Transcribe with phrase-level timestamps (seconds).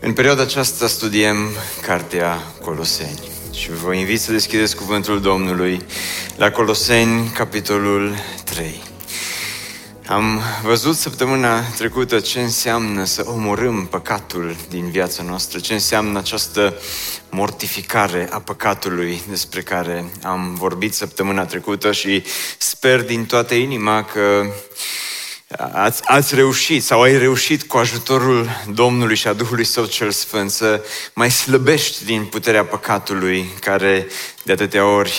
[0.00, 1.36] În perioada aceasta studiem
[1.82, 3.20] Cartea Coloseni
[3.52, 5.82] și vă invit să deschideți cuvântul Domnului
[6.36, 8.82] la Coloseni, capitolul 3.
[10.06, 16.74] Am văzut săptămâna trecută ce înseamnă să omorâm păcatul din viața noastră, ce înseamnă această
[17.30, 22.22] mortificare a păcatului despre care am vorbit săptămâna trecută și
[22.58, 24.46] sper din toată inima că
[25.56, 30.50] ați, ați reușit sau ai reușit cu ajutorul Domnului și a Duhului Său cel Sfânt
[30.50, 30.84] să
[31.14, 34.06] mai slăbești din puterea păcatului care
[34.42, 35.12] de atâtea ori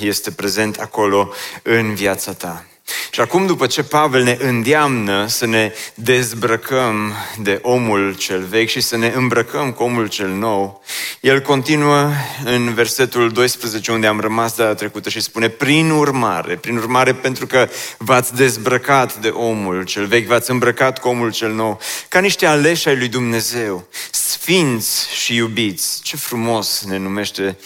[0.00, 2.64] este prezent acolo în viața ta.
[3.10, 8.80] Și acum, după ce Pavel ne îndeamnă să ne dezbrăcăm de omul cel vechi și
[8.80, 10.82] să ne îmbrăcăm cu omul cel nou,
[11.20, 12.10] el continuă
[12.44, 17.46] în versetul 12 unde am rămas data trecută și spune prin urmare, prin urmare pentru
[17.46, 22.46] că v-ați dezbrăcat de omul cel vechi, v-ați îmbrăcat cu omul cel nou, ca niște
[22.46, 26.02] aleși ai lui Dumnezeu, sfinți și iubiți.
[26.02, 27.56] Ce frumos ne numește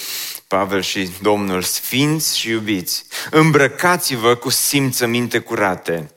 [0.49, 6.11] Pavel și Domnul, sfinți și iubiți, îmbrăcați-vă cu simțăminte curate,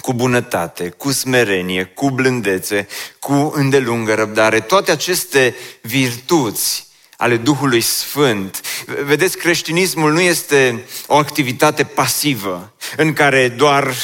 [0.00, 2.86] cu bunătate, cu smerenie, cu blândețe,
[3.18, 4.60] cu îndelungă răbdare.
[4.60, 6.89] Toate aceste virtuți
[7.20, 8.60] ale Duhului Sfânt.
[9.04, 13.94] Vedeți, creștinismul nu este o activitate pasivă în care doar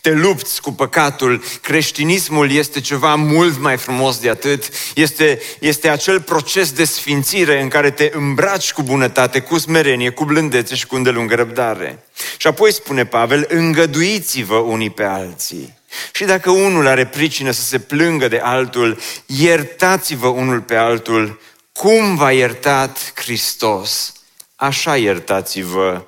[0.00, 1.42] te lupți cu păcatul.
[1.62, 4.68] Creștinismul este ceva mult mai frumos de atât.
[4.94, 10.24] Este, este acel proces de sfințire în care te îmbraci cu bunătate, cu smerenie, cu
[10.24, 12.04] blândețe și cu îndelungă răbdare.
[12.36, 15.80] Și apoi spune Pavel, îngăduiți-vă unii pe alții.
[16.12, 21.40] Și dacă unul are pricină să se plângă de altul, iertați-vă unul pe altul
[21.72, 24.12] cum v-a iertat Hristos,
[24.56, 26.06] așa iertați-vă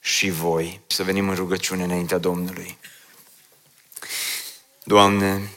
[0.00, 0.80] și voi.
[0.86, 2.78] Să venim în rugăciune înaintea Domnului.
[4.84, 5.50] Doamne,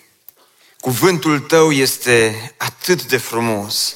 [0.80, 3.96] cuvântul Tău este atât de frumos,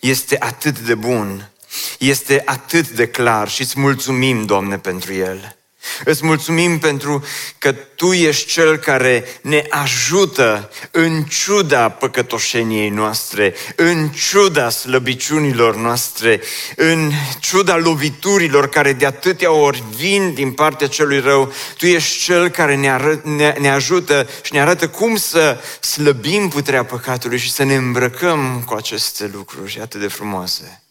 [0.00, 1.50] este atât de bun,
[1.98, 5.59] este atât de clar și îți mulțumim, Doamne, pentru el.
[6.04, 7.24] Îți mulțumim pentru
[7.58, 16.40] că Tu ești Cel care ne ajută în ciuda păcătoșeniei noastre, în ciuda slăbiciunilor noastre,
[16.76, 21.52] în ciuda loviturilor care de atâtea ori vin din partea celui rău.
[21.76, 26.48] Tu ești Cel care ne, ară, ne, ne ajută și ne arată cum să slăbim
[26.48, 30.82] puterea păcatului și să ne îmbrăcăm cu aceste lucruri atât de frumoase.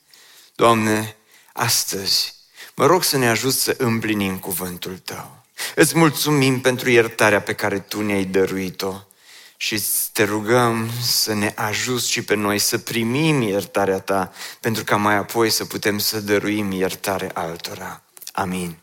[0.55, 1.15] Doamne,
[1.53, 2.38] astăzi
[2.79, 5.43] Mă rog să ne ajut să împlinim cuvântul Tău.
[5.75, 8.93] Îți mulțumim pentru iertarea pe care Tu ne-ai dăruit-o
[9.57, 9.81] și
[10.13, 15.15] te rugăm să ne ajuți și pe noi să primim iertarea Ta, pentru ca mai
[15.15, 18.01] apoi să putem să dăruim iertare altora.
[18.31, 18.77] Amin.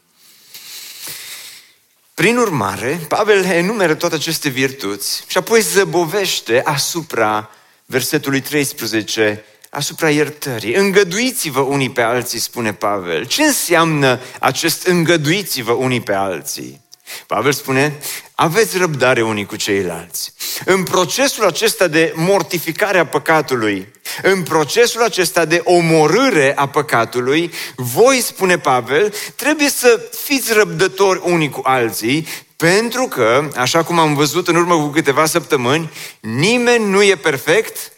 [2.15, 7.51] Prin urmare, Pavel enumeră toate aceste virtuți și apoi zăbovește asupra
[7.85, 9.45] versetului 13
[9.77, 10.75] asupra iertării.
[10.75, 13.25] Îngăduiți-vă unii pe alții, spune Pavel.
[13.25, 16.81] Ce înseamnă acest îngăduiți-vă unii pe alții?
[17.27, 17.99] Pavel spune,
[18.35, 20.33] aveți răbdare unii cu ceilalți.
[20.65, 23.89] În procesul acesta de mortificare a păcatului,
[24.23, 31.51] în procesul acesta de omorâre a păcatului, voi, spune Pavel, trebuie să fiți răbdători unii
[31.51, 32.27] cu alții,
[32.57, 37.93] pentru că, așa cum am văzut în urmă cu câteva săptămâni, nimeni nu e perfect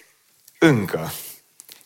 [0.58, 1.12] încă.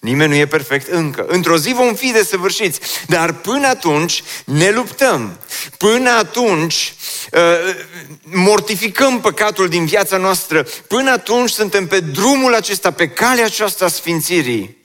[0.02, 1.24] Nimeni nu e perfect încă.
[1.28, 2.80] Într-o zi vom fi desăvârșiți.
[3.06, 5.38] Dar până atunci ne luptăm.
[5.78, 6.94] Până atunci
[7.32, 7.74] uh,
[8.22, 10.66] mortificăm păcatul din viața noastră.
[10.86, 14.76] Până atunci suntem pe drumul acesta, pe calea aceasta a sfințirii.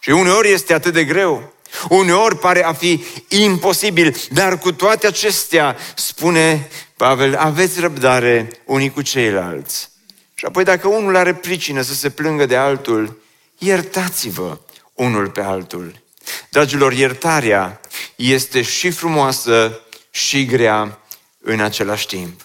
[0.00, 1.52] Și uneori este atât de greu.
[1.88, 9.02] Uneori pare a fi imposibil, dar cu toate acestea, spune Pavel, aveți răbdare unii cu
[9.02, 9.90] ceilalți.
[10.34, 13.21] Și apoi dacă unul are pricină să se plângă de altul,
[13.64, 14.58] iertați-vă
[14.94, 16.02] unul pe altul.
[16.48, 17.80] Dragilor, iertarea
[18.16, 19.80] este și frumoasă
[20.10, 20.98] și grea
[21.40, 22.40] în același timp.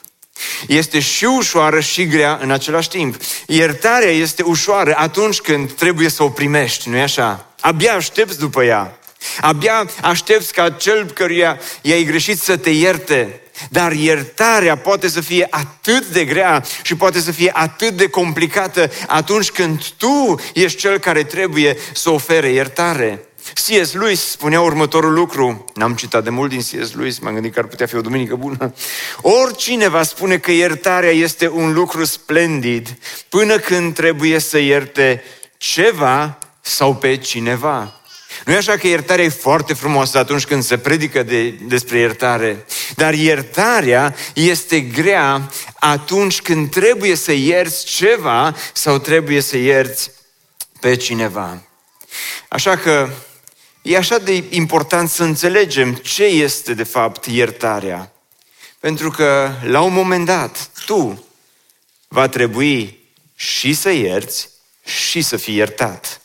[0.67, 3.15] Este și ușoară și grea în același timp.
[3.47, 7.45] Iertarea este ușoară atunci când trebuie să o primești, nu-i așa?
[7.59, 8.99] Abia aștepți după ea.
[9.41, 13.41] Abia aștepți ca cel căruia i-ai greșit să te ierte.
[13.69, 18.91] Dar iertarea poate să fie atât de grea și poate să fie atât de complicată
[19.07, 23.21] atunci când tu ești cel care trebuie să ofere iertare.
[23.53, 23.93] C.S.
[23.93, 26.93] Lewis spunea următorul lucru, n-am citat de mult din C.S.
[26.93, 28.73] Lewis, m-am gândit că ar putea fi o duminică bună.
[29.21, 32.97] Oricine va spune că iertarea este un lucru splendid
[33.29, 35.23] până când trebuie să ierte
[35.57, 37.96] ceva sau pe cineva.
[38.47, 42.65] Nu e așa că iertarea e foarte frumoasă atunci când se predică de, despre iertare,
[42.95, 50.11] dar iertarea este grea atunci când trebuie să ierți ceva sau trebuie să ierți
[50.79, 51.61] pe cineva.
[52.49, 53.09] Așa că
[53.81, 58.11] e așa de important să înțelegem ce este de fapt iertarea.
[58.79, 61.25] Pentru că la un moment dat tu
[62.07, 62.99] va trebui
[63.35, 64.49] și să ierți
[64.83, 66.21] și să fii iertat.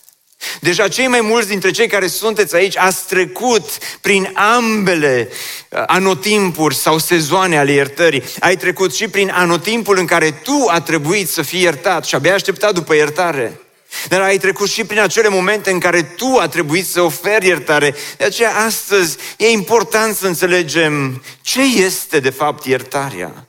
[0.61, 3.69] Deja cei mai mulți dintre cei care sunteți aici ați trecut
[4.01, 5.29] prin ambele
[5.69, 8.23] uh, anotimpuri sau sezoane ale iertării.
[8.41, 12.35] Ai trecut și prin anotimpul în care tu a trebuit să fii iertat și abia
[12.35, 13.61] așteptat după iertare.
[14.09, 17.95] Dar ai trecut și prin acele momente în care tu a trebuit să oferi iertare.
[18.17, 23.47] De aceea astăzi e important să înțelegem ce este de fapt iertarea.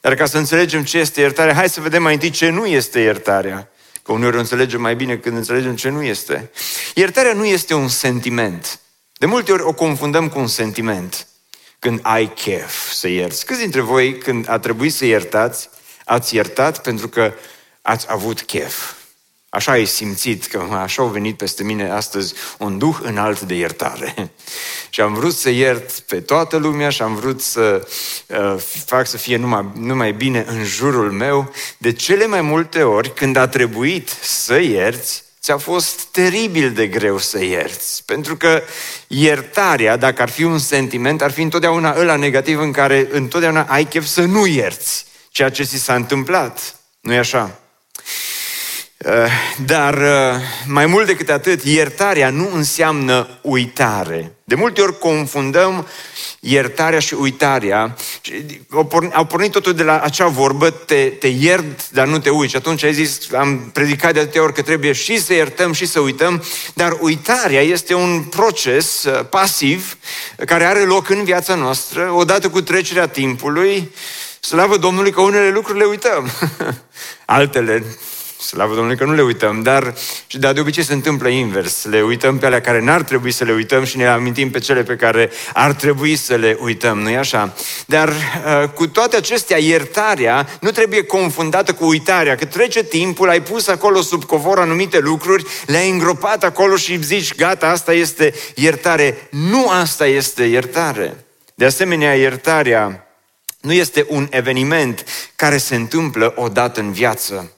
[0.00, 3.00] Dar ca să înțelegem ce este iertarea, hai să vedem mai întâi ce nu este
[3.00, 3.71] iertarea.
[4.02, 6.50] Că uneori o înțelegem mai bine când înțelegem ce nu este.
[6.94, 8.80] Iertarea nu este un sentiment.
[9.18, 11.26] De multe ori o confundăm cu un sentiment.
[11.78, 13.46] Când ai chef să ierți.
[13.46, 15.68] Câți dintre voi, când a trebuit să iertați,
[16.04, 17.32] ați iertat pentru că
[17.82, 18.92] ați avut chef?
[19.54, 24.14] Așa ai simțit că așa au venit peste mine astăzi un duh înalt de iertare.
[24.90, 27.88] și am vrut să iert pe toată lumea și am vrut să
[28.26, 28.54] uh,
[28.84, 31.52] fac să fie numai, numai bine în jurul meu.
[31.78, 37.18] De cele mai multe ori, când a trebuit să ierți, ți-a fost teribil de greu
[37.18, 38.04] să ierți.
[38.04, 38.62] Pentru că
[39.06, 43.84] iertarea, dacă ar fi un sentiment, ar fi întotdeauna ăla negativ în care întotdeauna ai
[43.84, 46.76] chef să nu ierți ceea ce ți s-a întâmplat.
[47.00, 47.56] nu e așa?
[49.04, 49.30] Eh,
[49.64, 54.32] dar eh, mai mult decât atât, iertarea nu înseamnă uitare.
[54.44, 55.86] De multe ori confundăm
[56.40, 57.96] iertarea și uitarea.
[59.12, 62.50] Au pornit totul de la acea vorbă, te, te iert, dar nu te uiți.
[62.50, 65.86] Și atunci ai zis, am predicat de atâtea ori că trebuie și să iertăm și
[65.86, 66.42] să uităm,
[66.74, 69.96] dar uitarea este un proces eh, pasiv
[70.46, 73.90] care are loc în viața noastră, odată cu trecerea timpului.
[74.40, 76.30] Slavă Domnului că unele lucruri le uităm,
[77.24, 77.84] altele
[78.42, 79.94] Slavă Domnului că nu le uităm, dar,
[80.30, 81.84] dar de obicei se întâmplă invers.
[81.84, 84.82] Le uităm pe alea care n-ar trebui să le uităm și ne amintim pe cele
[84.82, 87.54] pe care ar trebui să le uităm, nu-i așa?
[87.86, 93.42] Dar uh, cu toate acestea, iertarea nu trebuie confundată cu uitarea, că trece timpul, ai
[93.42, 99.28] pus acolo sub covor anumite lucruri, le-ai îngropat acolo și zici, gata, asta este iertare.
[99.30, 101.24] Nu asta este iertare.
[101.54, 103.06] De asemenea, iertarea
[103.60, 105.04] nu este un eveniment
[105.36, 107.52] care se întâmplă odată în viață.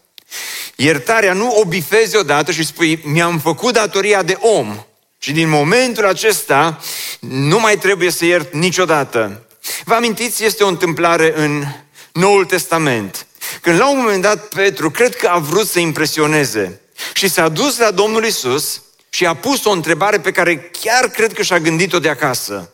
[0.76, 4.84] Iertarea nu o bifezi odată și spui, mi-am făcut datoria de om
[5.18, 6.80] și din momentul acesta
[7.18, 9.46] nu mai trebuie să iert niciodată.
[9.84, 11.64] Vă amintiți, este o întâmplare în
[12.12, 13.26] Noul Testament.
[13.60, 16.80] Când la un moment dat Petru, cred că a vrut să impresioneze
[17.12, 21.32] și s-a dus la Domnul Isus și a pus o întrebare pe care chiar cred
[21.32, 22.72] că și-a gândit-o de acasă.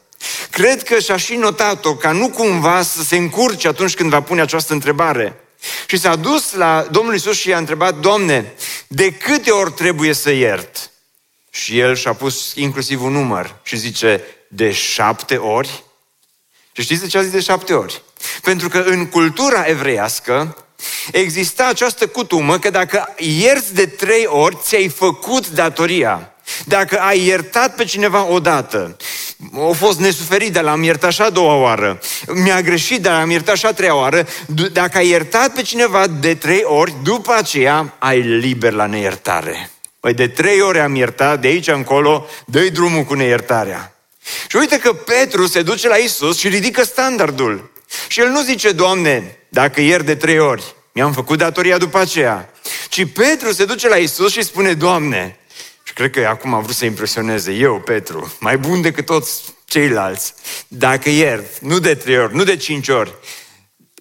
[0.50, 4.40] Cred că și-a și notat-o ca nu cumva să se încurce atunci când va pune
[4.40, 5.40] această întrebare.
[5.86, 8.54] Și s-a dus la Domnul Isus și i-a întrebat, Doamne,
[8.86, 10.90] de câte ori trebuie să iert?
[11.50, 15.84] Și el și-a pus inclusiv un număr și zice, de șapte ori?
[16.72, 18.02] Și știți de ce a zis de șapte ori?
[18.42, 20.56] Pentru că în cultura evreiască
[21.12, 26.34] exista această cutumă că dacă ierți de trei ori, ți-ai făcut datoria.
[26.64, 28.96] Dacă ai iertat pe cineva odată,
[29.68, 32.00] a fost nesuferit, dar l-am iertat și a doua oară.
[32.26, 34.26] Mi-a greșit, dar l-am iertat și a treia oară.
[34.72, 39.70] Dacă ai iertat pe cineva de trei ori, după aceea ai liber la neiertare.
[40.00, 43.94] Păi de trei ori am iertat, de aici încolo, dă drumul cu neiertarea.
[44.48, 47.70] Și uite că Petru se duce la Isus și ridică standardul.
[48.08, 52.50] Și el nu zice, Doamne, dacă iert de trei ori, mi-am făcut datoria după aceea.
[52.88, 55.39] Ci Petru se duce la Isus și spune, Doamne, și
[56.00, 60.34] cred că acum am vrut să impresioneze eu, Petru, mai bun decât toți ceilalți.
[60.68, 63.14] Dacă iert, nu de trei ori, nu de cinci ori,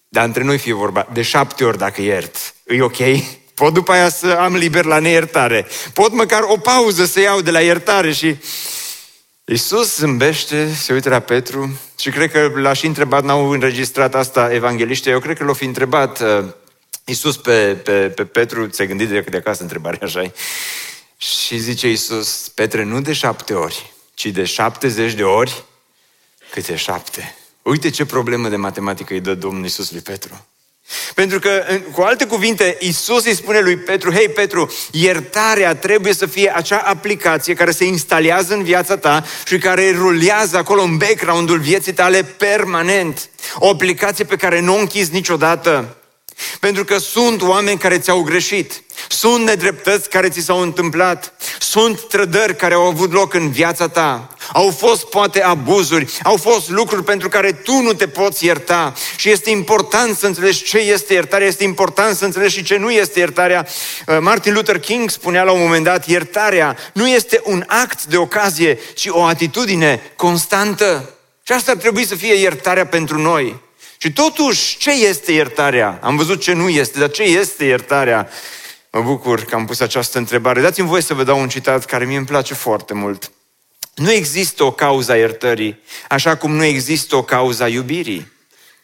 [0.10, 2.98] dar între noi fie vorba, de șapte ori dacă iert, e ok?
[3.54, 5.68] Pot după aia să am liber la neiertare.
[5.94, 8.36] Pot măcar o pauză să iau de la iertare și...
[9.46, 14.54] Iisus zâmbește, se uită la Petru și cred că l-aș și întrebat, n-au înregistrat asta
[14.54, 16.46] evangeliștii, eu cred că l-au fi întrebat uh,
[17.06, 20.32] Iisus pe, pe, pe Petru, ți-ai gândit de, de acasă întrebarea așa
[21.22, 25.64] și zice Iisus, Petre, nu de șapte ori, ci de șaptezeci de ori
[26.52, 27.36] câte șapte.
[27.62, 30.46] Uite ce problemă de matematică îi dă Domnul Iisus lui Petru.
[31.14, 36.26] Pentru că, cu alte cuvinte, Isus îi spune lui Petru, hei Petru, iertarea trebuie să
[36.26, 41.60] fie acea aplicație care se instalează în viața ta și care rulează acolo în background-ul
[41.60, 43.30] vieții tale permanent.
[43.56, 45.98] O aplicație pe care nu o închizi niciodată.
[46.60, 52.56] Pentru că sunt oameni care ți-au greșit, sunt nedreptăți care ți s-au întâmplat, sunt trădări
[52.56, 57.30] care au avut loc în viața ta, au fost poate abuzuri, au fost lucruri pentru
[57.30, 61.64] care tu nu te poți ierta și este important să înțelegi ce este iertarea, este
[61.64, 63.68] important să înțelegi și ce nu este iertarea.
[64.08, 68.18] Uh, Martin Luther King spunea la un moment dat, iertarea nu este un act de
[68.18, 71.14] ocazie, ci o atitudine constantă.
[71.44, 73.68] Și asta ar trebui să fie iertarea pentru noi.
[74.02, 76.00] Și totuși, ce este iertarea?
[76.02, 78.30] Am văzut ce nu este, dar ce este iertarea?
[78.92, 80.62] Mă bucur că am pus această întrebare.
[80.62, 83.32] Dați-mi voie să vă dau un citat care mie îmi place foarte mult.
[83.96, 85.80] Nu există o cauza iertării,
[86.10, 88.32] așa cum nu există o cauza iubirii.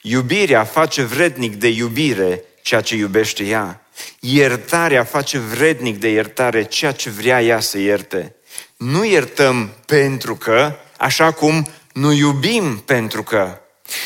[0.02, 3.86] Iubirea face vrednic de iubire ceea ce iubește ea.
[4.20, 8.36] Iertarea face vrednic de iertare ceea ce vrea ea să ierte.
[8.78, 13.60] Nu iertăm pentru că, așa cum nu iubim pentru că.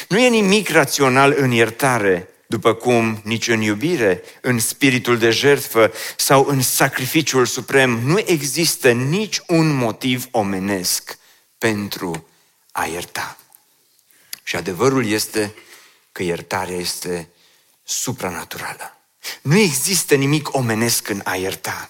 [0.08, 5.94] Nu e nimic rațional în iertare, după cum nici în iubire, în spiritul de jertfă
[6.18, 11.18] sau în sacrificiul suprem, nu există nici un motiv omenesc
[11.58, 12.28] pentru
[12.72, 13.38] a ierta.
[14.44, 15.54] Și adevărul este
[16.12, 17.30] că iertarea este
[17.84, 18.98] supranaturală.
[19.42, 21.90] Nu există nimic omenesc în a ierta.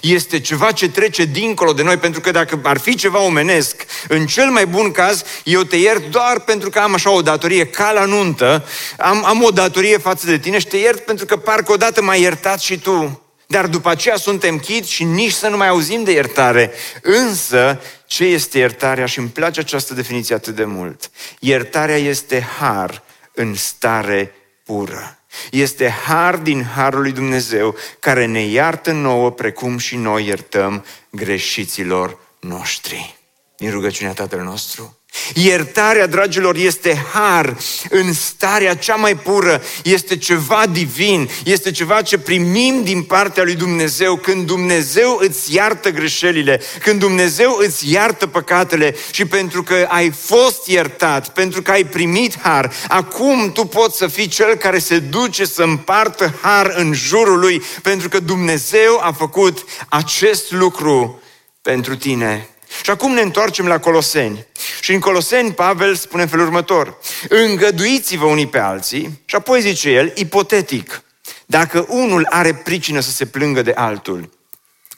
[0.00, 4.26] Este ceva ce trece dincolo de noi, pentru că dacă ar fi ceva omenesc, în
[4.26, 7.92] cel mai bun caz, eu te iert doar pentru că am așa o datorie ca
[7.92, 8.64] la nuntă,
[8.98, 12.20] am, am o datorie față de tine și te iert pentru că parcă odată m-ai
[12.20, 13.22] iertat și tu.
[13.46, 16.72] Dar după aceea suntem chit și nici să nu mai auzim de iertare.
[17.02, 19.06] Însă, ce este iertarea?
[19.06, 21.10] Și îmi place această definiție atât de mult.
[21.38, 23.02] Iertarea este har
[23.34, 25.17] în stare pură.
[25.50, 32.18] Este har din harul lui Dumnezeu care ne iartă nouă precum și noi iertăm greșiților
[32.40, 33.18] noștri.
[33.56, 34.97] Din rugăciunea Tatăl nostru.
[35.34, 37.56] Iertarea, dragilor, este har.
[37.90, 43.54] În starea cea mai pură, este ceva divin, este ceva ce primim din partea lui
[43.54, 44.16] Dumnezeu.
[44.16, 50.66] Când Dumnezeu îți iartă greșelile, când Dumnezeu îți iartă păcatele și pentru că ai fost
[50.66, 55.44] iertat, pentru că ai primit har, acum tu poți să fii cel care se duce
[55.44, 61.22] să împartă har în jurul lui, pentru că Dumnezeu a făcut acest lucru
[61.62, 62.48] pentru tine.
[62.82, 64.46] Și acum ne întoarcem la Coloseni.
[64.80, 66.98] Și în Coloseni, Pavel spune în felul următor.
[67.28, 71.02] Îngăduiți-vă unii pe alții și apoi zice el, ipotetic,
[71.46, 74.30] dacă unul are pricină să se plângă de altul.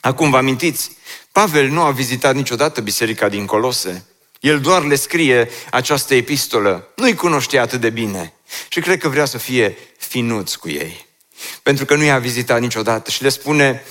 [0.01, 0.91] Acum vă amintiți,
[1.31, 4.05] Pavel nu a vizitat niciodată biserica din Colose.
[4.39, 6.87] El doar le scrie această epistolă.
[6.95, 8.33] Nu-i cunoștea atât de bine.
[8.69, 11.05] Și cred că vrea să fie finuț cu ei.
[11.63, 13.83] Pentru că nu i-a vizitat niciodată și le spune,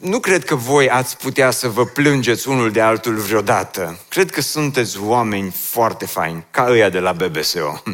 [0.00, 3.98] nu cred că voi ați putea să vă plângeți unul de altul vreodată.
[4.08, 7.82] Cred că sunteți oameni foarte faini, ca ăia de la BBSO.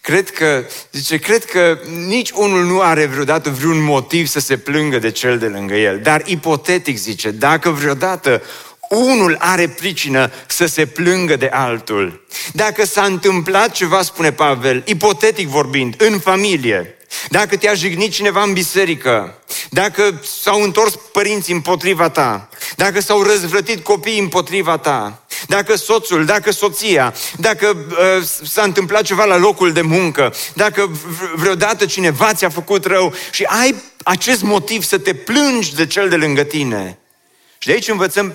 [0.00, 4.98] Cred că, zice, cred că nici unul nu are vreodată vreun motiv să se plângă
[4.98, 6.00] de cel de lângă el.
[6.02, 8.42] Dar ipotetic, zice, dacă vreodată
[8.90, 12.26] unul are pricină să se plângă de altul.
[12.52, 16.96] Dacă s-a întâmplat ceva, spune Pavel, ipotetic vorbind, în familie,
[17.28, 19.38] dacă te-a jignit cineva în biserică,
[19.70, 26.52] dacă s-au întors părinții împotriva ta, dacă s-au răzvrătit copiii împotriva ta, dacă soțul, dacă
[26.52, 30.90] soția, dacă uh, s-a întâmplat ceva la locul de muncă, dacă
[31.34, 36.16] vreodată cineva ți-a făcut rău și ai acest motiv să te plângi de cel de
[36.16, 36.98] lângă tine,
[37.64, 38.34] și de aici învățăm,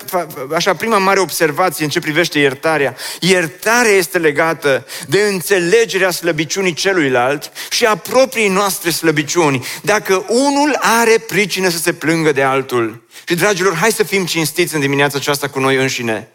[0.56, 2.96] așa, prima mare observație în ce privește iertarea.
[3.20, 9.66] Iertarea este legată de înțelegerea slăbiciunii celuilalt și a proprii noastre slăbiciuni.
[9.82, 13.08] Dacă unul are pricină să se plângă de altul.
[13.28, 16.30] Și, dragilor, hai să fim cinstiți în dimineața aceasta cu noi înșine.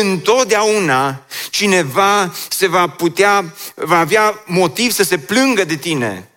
[0.00, 6.28] Întotdeauna cineva se va putea, va avea motiv să se plângă de tine.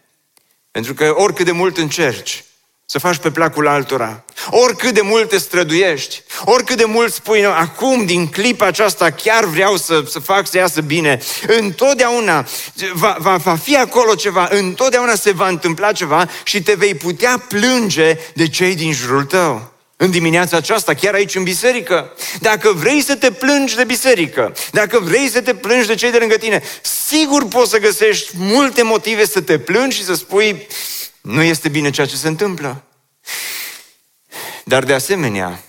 [0.72, 2.43] Pentru că oricât de mult încerci,
[2.86, 4.24] să faci pe placul altora.
[4.50, 9.77] Oricât de mult te străduiești, oricât de mult spui, acum, din clipa aceasta, chiar vreau
[9.77, 12.47] să, să fac să iasă bine, întotdeauna
[12.93, 17.45] va, va, va fi acolo ceva, întotdeauna se va întâmpla ceva și te vei putea
[17.47, 19.71] plânge de cei din jurul tău.
[19.97, 22.13] În dimineața aceasta, chiar aici în biserică.
[22.39, 26.17] Dacă vrei să te plângi de biserică, dacă vrei să te plângi de cei de
[26.17, 26.63] lângă tine,
[27.07, 30.67] sigur poți să găsești multe motive să te plângi și să spui,
[31.21, 32.83] nu este bine ceea ce se întâmplă.
[34.63, 35.63] Dar de asemenea,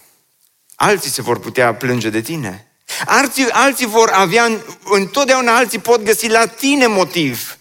[0.75, 2.67] alții se vor putea plânge de tine.
[3.07, 4.51] Alții, alții vor avea,
[4.85, 7.59] întotdeauna alții pot găsi la tine motiv.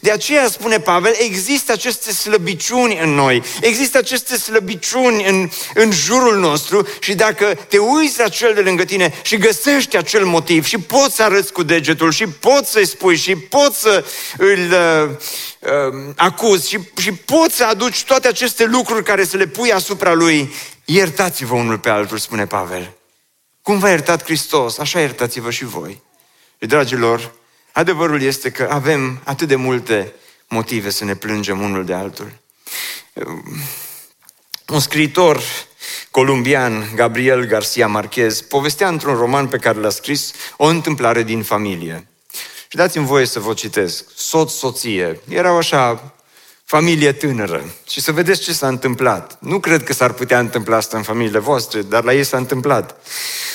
[0.00, 6.38] De aceea spune Pavel, există aceste slăbiciuni în noi, există aceste slăbiciuni în, în jurul
[6.38, 10.78] nostru și dacă te uiți la cel de lângă tine și găsești acel motiv și
[10.78, 14.04] poți să arăți cu degetul și poți să-i spui și poți să
[14.38, 15.10] îl uh,
[15.60, 20.12] uh, acuzi și, și poți să aduci toate aceste lucruri care să le pui asupra
[20.12, 20.52] lui,
[20.84, 22.96] iertați-vă unul pe altul, spune Pavel.
[23.62, 26.02] Cum v-a iertat Hristos, așa iertați-vă și voi.
[26.58, 27.34] Și, dragilor,
[27.72, 30.12] adevărul este că avem atât de multe
[30.48, 32.32] motive să ne plângem unul de altul.
[34.68, 35.42] Un scriitor
[36.10, 42.06] columbian, Gabriel Garcia Marquez, povestea într-un roman pe care l-a scris o întâmplare din familie.
[42.68, 44.04] Și dați-mi voie să vă citesc.
[44.14, 46.14] Soț, soție, erau așa
[46.64, 47.64] familie tânără.
[47.88, 49.36] Și să vedeți ce s-a întâmplat.
[49.40, 53.06] Nu cred că s-ar putea întâmpla asta în familiile voastre, dar la ei s-a întâmplat.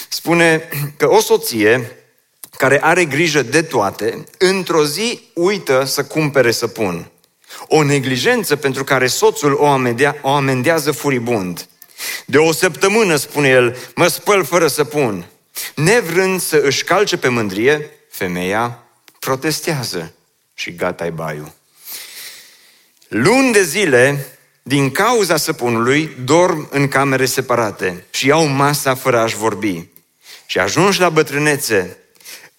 [0.10, 1.97] Spune că o soție
[2.58, 7.12] care are grijă de toate, într-o zi uită să cumpere săpun.
[7.68, 11.68] O neglijență pentru care soțul o, amendea, o amendează furibund.
[12.26, 15.26] De o săptămână, spune el, mă spăl fără săpun.
[15.76, 18.84] Nevrând să își calce pe mândrie, femeia
[19.20, 20.14] protestează
[20.54, 21.52] și gata-i baiul.
[23.08, 24.28] Luni de zile,
[24.64, 29.88] din cauza săpunului, dorm în camere separate și iau masa fără a-și vorbi.
[30.46, 31.98] Și ajungi la bătrânețe,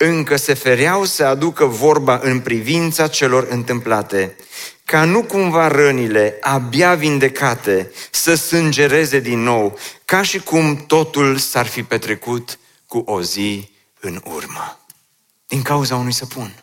[0.00, 4.36] încă se fereau să aducă vorba în privința celor întâmplate,
[4.84, 11.66] ca nu cumva rănile, abia vindecate, să sângereze din nou, ca și cum totul s-ar
[11.66, 14.80] fi petrecut cu o zi în urmă.
[15.46, 16.62] Din cauza unui săpun.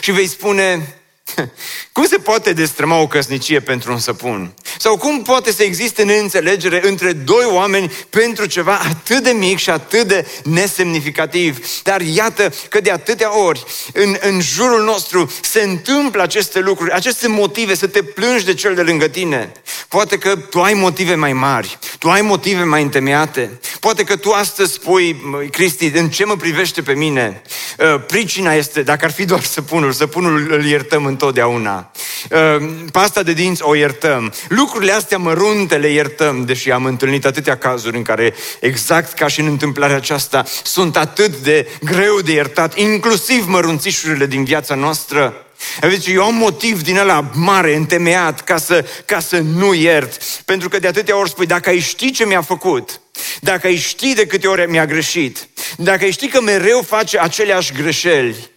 [0.00, 0.94] Și vei spune,
[1.92, 4.54] cum se poate destrăma o căsnicie pentru un săpun?
[4.78, 9.70] Sau cum poate să existe neînțelegere între doi oameni pentru ceva atât de mic și
[9.70, 11.66] atât de nesemnificativ?
[11.82, 17.28] Dar iată că de atâtea ori în, în jurul nostru se întâmplă aceste lucruri, aceste
[17.28, 19.52] motive să te plângi de cel de lângă tine.
[19.88, 23.60] Poate că tu ai motive mai mari, tu ai motive mai întemeiate.
[23.80, 25.16] Poate că tu astăzi spui,
[25.50, 27.42] Cristi, în ce mă privește pe mine?
[27.78, 31.90] Uh, pricina este, dacă ar fi doar săpunul, săpunul îl iertăm întotdeauna.
[32.30, 34.32] Uh, pasta de dinți o iertăm.
[34.48, 39.40] Lucrurile astea mărunte le iertăm, deși am întâlnit atâtea cazuri în care, exact ca și
[39.40, 45.46] în întâmplarea aceasta, sunt atât de greu de iertat, inclusiv mărunțișurile din viața noastră.
[45.80, 50.22] Aveți, eu am motiv din ăla mare, întemeiat, ca să, ca să nu iert.
[50.44, 53.00] Pentru că de atâtea ori spui, dacă ai ști ce mi-a făcut,
[53.40, 57.72] dacă ai ști de câte ori mi-a greșit, dacă ai ști că mereu face aceleași
[57.72, 58.54] greșeli.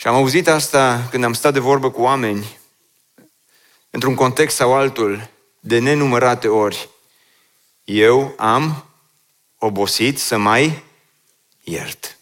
[0.00, 2.58] Și am auzit asta când am stat de vorbă cu oameni,
[3.90, 6.88] într-un context sau altul, de nenumărate ori.
[7.84, 8.84] Eu am
[9.58, 10.84] obosit să mai
[11.62, 12.16] iert.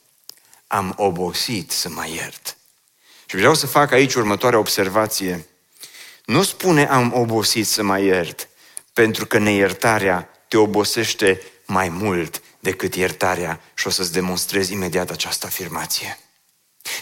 [0.66, 2.56] Am obosit să mai iert.
[3.26, 5.46] Și vreau să fac aici următoarea observație.
[6.24, 8.48] Nu spune am obosit să mai iert,
[8.92, 15.46] pentru că neiertarea te obosește mai mult decât iertarea și o să-ți demonstrez imediat această
[15.46, 16.18] afirmație.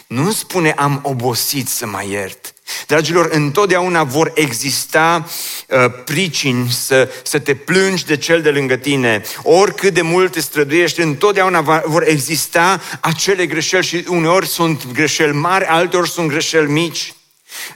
[0.06, 2.54] Nu spune am obosit să mai iert.
[2.86, 5.28] Dragilor, întotdeauna vor exista
[5.68, 9.22] uh, pricini să, să te plângi de cel de lângă tine.
[9.42, 15.36] Oricât de mult te străduiești, întotdeauna va, vor exista acele greșeli și uneori sunt greșeli
[15.36, 17.14] mari, alteori sunt greșeli mici.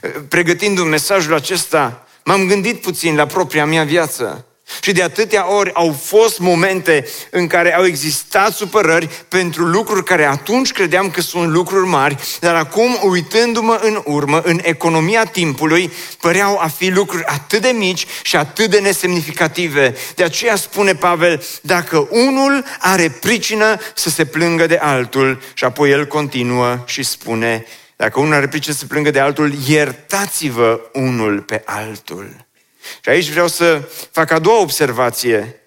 [0.01, 4.45] Uh, pregătind un mesajul acesta, m-am gândit puțin la propria mea viață.
[4.81, 10.25] Și de atâtea ori au fost momente în care au existat supărări pentru lucruri care
[10.25, 16.57] atunci credeam că sunt lucruri mari, dar acum, uitându-mă în urmă, în economia timpului, păreau
[16.57, 19.95] a fi lucruri atât de mici și atât de nesemnificative.
[20.15, 25.91] De aceea spune Pavel, dacă unul are pricină să se plângă de altul, și apoi
[25.91, 31.41] el continuă și spune, dacă unul are pricină să se plângă de altul, iertați-vă unul
[31.41, 32.49] pe altul.
[33.01, 35.61] Și aici vreau să fac a doua observație.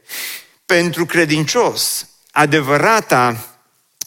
[0.67, 3.55] Pentru credincios, adevărata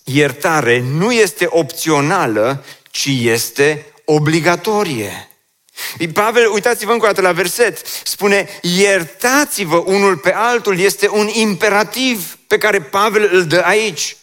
[0.03, 5.29] iertare nu este opțională, ci este obligatorie.
[6.13, 12.37] Pavel, uitați-vă încă o dată la verset, spune, iertați-vă unul pe altul, este un imperativ
[12.47, 14.17] pe care Pavel îl dă aici.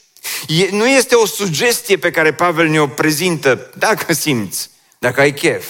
[0.71, 5.67] Nu este o sugestie pe care Pavel ne-o prezintă, dacă simți, dacă ai chef,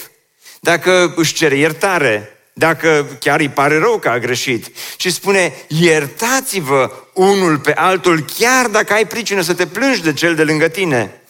[0.61, 4.66] dacă își cere iertare, dacă chiar îi pare rău că a greșit.
[4.96, 10.34] Și spune, iertați-vă unul pe altul, chiar dacă ai pricină să te plângi de cel
[10.34, 11.20] de lângă tine.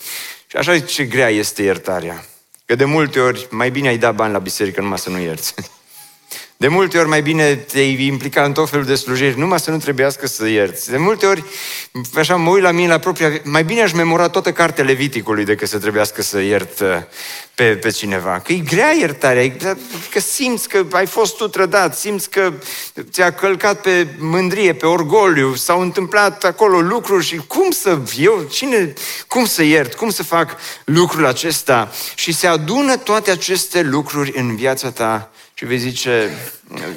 [0.46, 2.24] Și așa ce grea este iertarea.
[2.66, 5.54] Că de multe ori mai bine ai da bani la biserică numai să nu ierți.
[6.64, 9.76] De multe ori mai bine te-ai implica în tot felul de slujiri, numai să nu
[9.76, 10.90] trebuiască să ierți.
[10.90, 11.44] De multe ori,
[12.14, 13.40] așa mă uit la mine, la propria...
[13.42, 16.88] Mai bine aș memora toată cartea Leviticului decât să trebuiască să iert uh,
[17.54, 18.40] pe, pe cineva.
[18.44, 19.56] Că e grea iertarea,
[20.10, 22.52] că simți că ai fost tu trădat, simți că
[23.10, 28.92] ți-a călcat pe mândrie, pe orgoliu, s-au întâmplat acolo lucruri și cum să, eu, cine,
[29.26, 31.92] cum să iert, cum să fac lucrul acesta?
[32.14, 36.30] Și se adună toate aceste lucruri în viața ta și vei zice,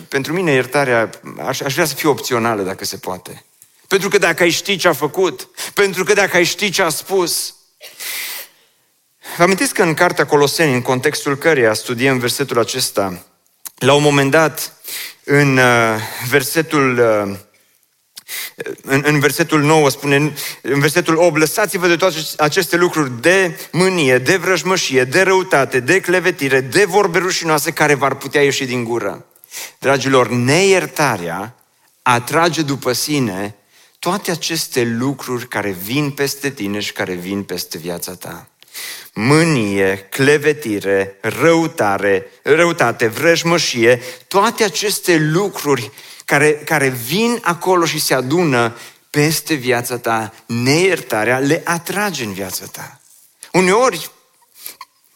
[0.07, 1.09] pentru mine iertarea
[1.45, 3.45] aș, aș vrea să fie opțională dacă se poate.
[3.87, 6.89] Pentru că dacă ai ști ce a făcut, pentru că dacă ai ști ce a
[6.89, 7.55] spus.
[9.37, 13.25] Vă amintiți că în Cartea Coloseni, în contextul căreia studiem versetul acesta,
[13.75, 14.73] la un moment dat,
[15.23, 15.95] în uh,
[16.29, 17.37] versetul uh,
[18.81, 24.17] în, în versetul 9 spune, în versetul 8, lăsați-vă de toate aceste lucruri de mânie,
[24.17, 29.25] de vrăjmășie, de răutate, de clevetire, de vorbe rușinoase care v-ar putea ieși din gură.
[29.79, 31.55] Dragilor, neiertarea
[32.01, 33.55] atrage după sine
[33.99, 38.49] toate aceste lucruri care vin peste tine și care vin peste viața ta.
[39.13, 45.91] Mânie, clevetire, răutare, răutate, vrăjmășie, toate aceste lucruri
[46.27, 48.75] care, care vin acolo și se adună
[49.09, 52.99] peste viața ta, neiertarea le atrage în viața ta.
[53.51, 54.11] Uneori,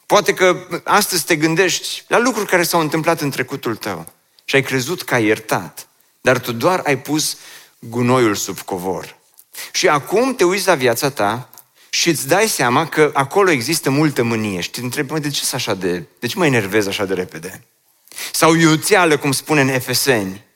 [0.05, 4.13] poate că astăzi te gândești la lucruri care s-au întâmplat în trecutul tău
[4.45, 5.87] și ai crezut că ai iertat,
[6.21, 7.37] dar tu doar ai pus
[7.79, 9.17] gunoiul sub covor.
[9.71, 11.49] Și acum te uiți la viața ta
[11.89, 15.73] și îți dai seama că acolo există multă mânie și te întrebi, de ce așa
[15.73, 17.63] de, de ce mă enervez așa de repede?
[18.31, 20.49] Sau iuțeală, cum spune în Efeseni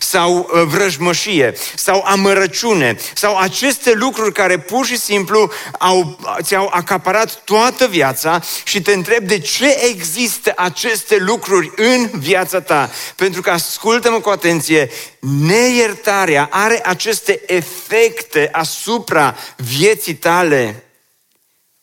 [0.00, 7.44] sau uh, vrăjmășie, sau amărăciune, sau aceste lucruri care pur și simplu au, ți-au acaparat
[7.44, 12.90] toată viața și te întreb de ce există aceste lucruri în viața ta.
[13.16, 20.84] Pentru că, ascultă-mă cu atenție, neiertarea are aceste efecte asupra vieții tale.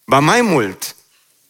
[0.05, 0.95] Ba mai mult,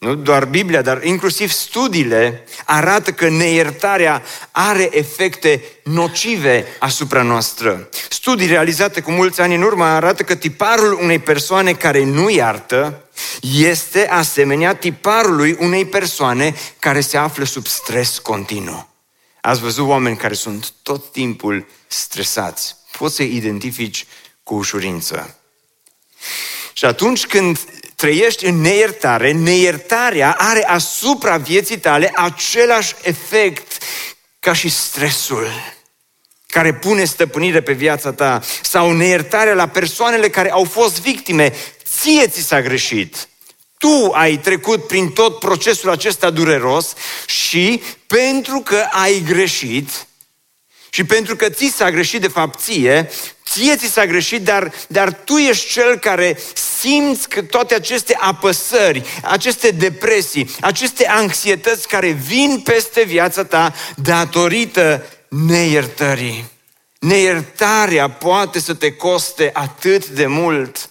[0.03, 7.89] nu doar Biblia, dar inclusiv studiile arată că neiertarea are efecte nocive asupra noastră.
[8.09, 13.09] Studii realizate cu mulți ani în urmă arată că tiparul unei persoane care nu iartă
[13.41, 18.87] este asemenea tiparului unei persoane care se află sub stres continuu.
[19.41, 22.75] Ați văzut oameni care sunt tot timpul stresați.
[22.97, 24.05] Poți să-i identifici
[24.43, 25.37] cu ușurință.
[26.73, 27.59] Și atunci când
[28.03, 33.83] trăiești în neiertare, neiertarea are asupra vieții tale același efect
[34.39, 35.47] ca și stresul
[36.47, 41.53] care pune stăpânire pe viața ta sau neiertarea la persoanele care au fost victime.
[41.99, 43.27] Ție ți s-a greșit.
[43.77, 46.93] Tu ai trecut prin tot procesul acesta dureros
[47.25, 50.07] și pentru că ai greșit
[50.93, 53.09] și pentru că ți s-a greșit de fapt ție,
[53.45, 56.39] ție ți s-a greșit, dar, dar tu ești cel care
[56.79, 65.05] simți că toate aceste apăsări, aceste depresii, aceste anxietăți care vin peste viața ta datorită
[65.27, 66.45] neiertării.
[66.99, 70.89] Neiertarea poate să te coste atât de mult.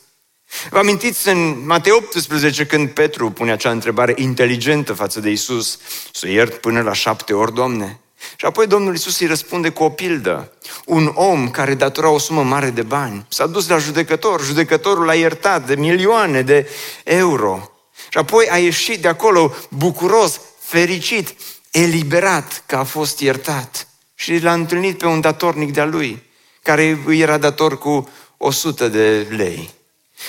[0.70, 5.78] Vă amintiți în Matei 18 când Petru pune acea întrebare inteligentă față de Isus,
[6.12, 8.01] să iert până la șapte ori, Doamne?
[8.37, 10.52] Și apoi Domnul Isus îi răspunde cu o pildă.
[10.85, 14.44] Un om care datora o sumă mare de bani s-a dus la judecător.
[14.44, 16.68] Judecătorul l-a iertat de milioane de
[17.04, 17.70] euro.
[18.08, 21.35] Și apoi a ieșit de acolo bucuros, fericit,
[21.70, 23.87] eliberat că a fost iertat.
[24.14, 26.22] Și l-a întâlnit pe un datornic de-a lui,
[26.62, 29.70] care îi era dator cu 100 de lei.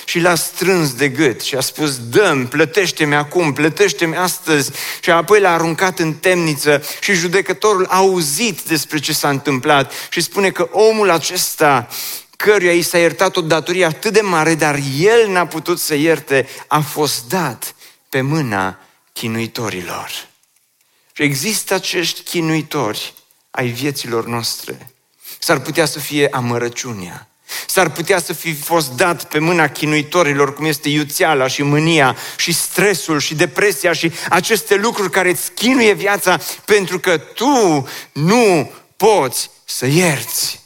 [0.04, 4.70] Și l-a strâns de gât și a spus, dăm, plătește-mi acum, plătește-mi astăzi.
[5.00, 10.20] Și apoi l-a aruncat în temniță și judecătorul a auzit despre ce s-a întâmplat și
[10.20, 11.88] spune că omul acesta
[12.36, 16.48] căruia i s-a iertat o datorie atât de mare, dar el n-a putut să ierte,
[16.66, 17.74] a fost dat
[18.08, 18.78] pe mâna
[19.12, 20.10] chinuitorilor.
[21.12, 23.14] Și există acești chinuitori
[23.50, 24.92] ai vieților noastre.
[25.38, 27.28] S-ar putea să fie amărăciunea,
[27.66, 32.52] S-ar putea să fi fost dat pe mâna chinuitorilor, cum este iuțeala și mânia și
[32.52, 39.50] stresul și depresia și aceste lucruri care îți chinuie viața pentru că tu nu poți
[39.64, 40.62] să ierți.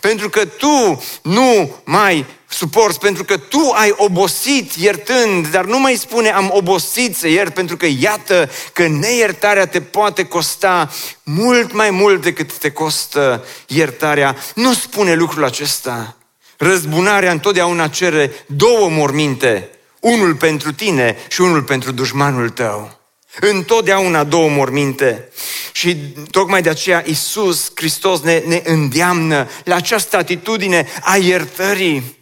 [0.00, 5.94] Pentru că tu nu mai suporți, pentru că tu ai obosit iertând, dar nu mai
[5.94, 10.90] spune am obosit să iert, pentru că iată că neiertarea te poate costa
[11.22, 14.36] mult mai mult decât te costă iertarea.
[14.54, 16.17] Nu spune lucrul acesta.
[16.60, 22.98] Răzbunarea întotdeauna cere două morminte, unul pentru tine și unul pentru dușmanul tău.
[23.40, 25.28] Întotdeauna două morminte.
[25.72, 25.96] Și
[26.30, 32.16] tocmai de aceea Isus Hristos ne, ne îndeamnă la această atitudine a iertării.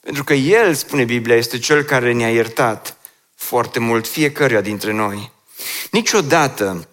[0.00, 2.96] Pentru că El, spune Biblia, este Cel care ne-a iertat
[3.34, 5.32] foarte mult fiecăruia dintre noi.
[5.90, 6.88] Niciodată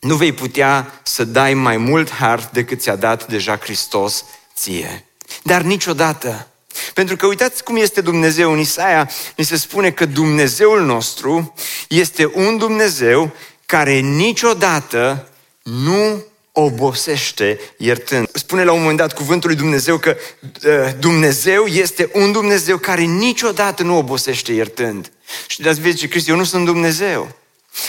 [0.00, 5.05] nu vei putea să dai mai mult har decât ți-a dat deja Hristos ție.
[5.42, 6.48] Dar niciodată.
[6.94, 8.52] Pentru că uitați cum este Dumnezeu.
[8.52, 11.54] În Isaia ni se spune că Dumnezeul nostru
[11.88, 13.32] este un Dumnezeu
[13.66, 15.28] care niciodată
[15.62, 18.28] nu obosește iertând.
[18.32, 23.02] Spune la un moment dat cuvântul lui Dumnezeu că uh, Dumnezeu este un Dumnezeu care
[23.02, 25.12] niciodată nu obosește iertând.
[25.46, 27.34] Și de-ați zice, Cristi, eu nu sunt Dumnezeu.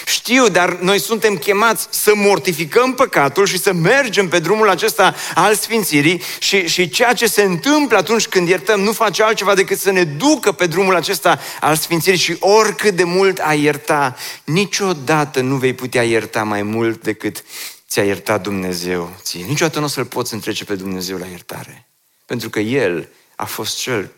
[0.06, 5.56] Știu, dar noi suntem chemați să mortificăm păcatul și să mergem pe drumul acesta al
[5.56, 9.92] sfințirii și, și ceea ce se întâmplă atunci când iertăm nu face altceva decât să
[9.92, 15.56] ne ducă pe drumul acesta al sfințirii și oricât de mult ai ierta, niciodată nu
[15.56, 17.44] vei putea ierta mai mult decât
[17.90, 19.46] ți-a iertat Dumnezeu ție.
[19.46, 21.88] Niciodată nu o să-L poți întrece pe Dumnezeu la iertare.
[22.26, 24.12] Pentru că El a fost Cel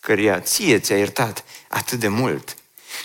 [0.00, 2.56] căreia ție ți-a iertat atât de mult.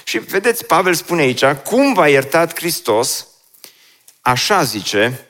[0.04, 3.28] Și vedeți, Pavel spune aici, cum v-a iertat Hristos,
[4.22, 5.28] așa zice,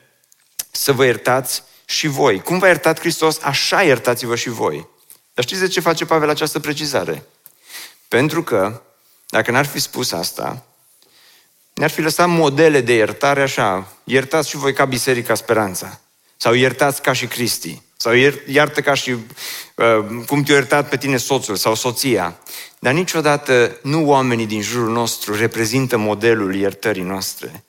[0.70, 2.40] să vă iertați și voi.
[2.40, 4.88] Cum v-a iertat Hristos, așa iertați-vă și voi.
[5.34, 7.26] Dar știți de ce face Pavel această precizare?
[8.08, 8.82] Pentru că,
[9.28, 10.64] dacă n-ar fi spus asta,
[11.74, 16.00] ne-ar fi lăsat modele de iertare așa, iertați și voi ca Biserica Speranța,
[16.36, 18.12] sau iertați ca și Cristi, sau
[18.46, 22.38] iartă ca și uh, cum te-a iertat pe tine soțul sau soția.
[22.78, 27.64] Dar niciodată nu oamenii din jurul nostru reprezintă modelul iertării noastre.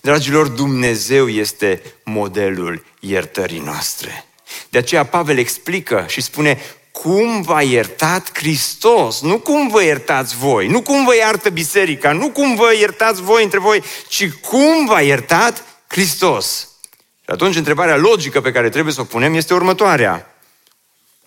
[0.00, 4.24] Dragilor, Dumnezeu este modelul iertării noastre.
[4.68, 6.58] De aceea Pavel explică și spune,
[6.92, 12.30] cum v-a iertat Hristos, nu cum vă iertați voi, nu cum vă iartă biserica, nu
[12.30, 16.68] cum vă iertați voi între voi, ci cum v-a iertat Hristos.
[17.28, 20.34] Și atunci întrebarea logică pe care trebuie să o punem este următoarea.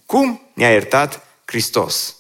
[0.06, 2.16] Cum ne-a iertat Hristos?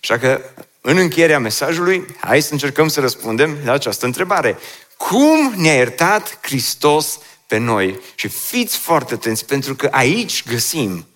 [0.00, 0.40] Așa că,
[0.80, 4.58] în încheierea mesajului, hai să încercăm să răspundem la această întrebare.
[4.96, 8.00] Cum ne-a iertat Hristos pe noi?
[8.14, 11.06] Și fiți foarte atenți, pentru că aici găsim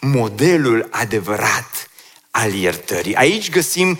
[0.00, 1.88] modelul adevărat
[2.30, 3.14] al iertării.
[3.14, 3.98] Aici găsim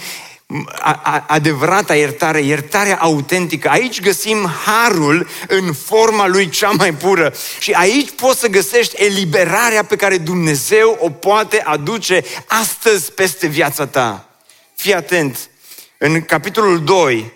[1.27, 3.69] adevărata iertare, iertarea autentică.
[3.69, 7.35] Aici găsim harul în forma lui cea mai pură.
[7.59, 13.87] Și aici poți să găsești eliberarea pe care Dumnezeu o poate aduce astăzi peste viața
[13.87, 14.29] ta.
[14.75, 15.51] Fii atent,
[15.99, 17.33] în capitolul 2,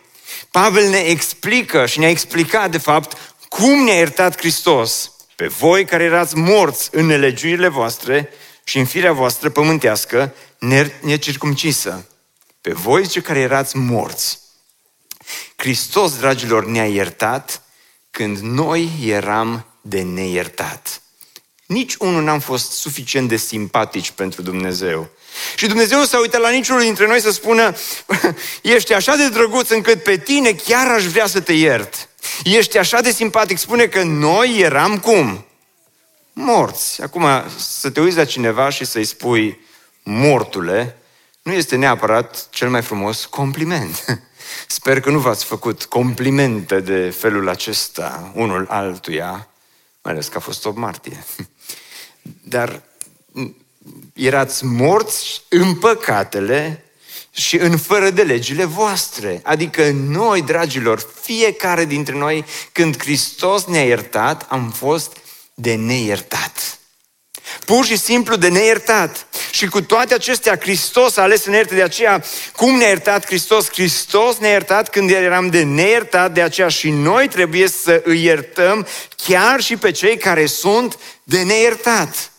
[0.50, 3.16] Pavel ne explică și ne-a explicat, de fapt,
[3.48, 8.28] cum ne-a iertat Hristos pe voi care erați morți în nelegiurile voastre
[8.64, 10.34] și în firea voastră pământească
[11.00, 12.09] necircumcisă.
[12.60, 14.38] Pe voi, zice, care erați morți.
[15.56, 17.62] Hristos, dragilor, ne-a iertat
[18.10, 21.02] când noi eram de neiertat.
[21.66, 25.10] Nici unul n-am fost suficient de simpatici pentru Dumnezeu.
[25.56, 27.74] Și Dumnezeu s-a uitat la niciunul dintre noi să spună,
[28.62, 32.08] ești așa de drăguț încât pe tine chiar aș vrea să te iert.
[32.44, 33.58] Ești așa de simpatic.
[33.58, 35.46] Spune că noi eram cum?
[36.32, 37.02] Morți.
[37.02, 39.60] Acum, să te uiți la cineva și să-i spui
[40.02, 40.99] mortule,
[41.42, 44.04] nu este neapărat cel mai frumos compliment.
[44.66, 49.48] Sper că nu v-ați făcut complimente de felul acesta unul altuia,
[50.02, 51.24] mai ales că a fost o martie.
[52.54, 52.82] Dar
[54.12, 56.84] erați morți în păcatele
[57.30, 59.40] și în fără de legile voastre.
[59.44, 65.16] Adică noi, dragilor, fiecare dintre noi, când Hristos ne-a iertat, am fost
[65.54, 66.78] de neiertat.
[67.64, 69.26] Pur și simplu de neiertat.
[69.50, 72.24] Și cu toate acestea, Hristos a ales să ne ierte de aceea.
[72.56, 73.70] Cum ne-a iertat Hristos?
[73.70, 78.86] Hristos ne-a iertat când eram de neiertat, de aceea și noi trebuie să îi iertăm
[79.16, 82.30] chiar și pe cei care sunt de neiertat.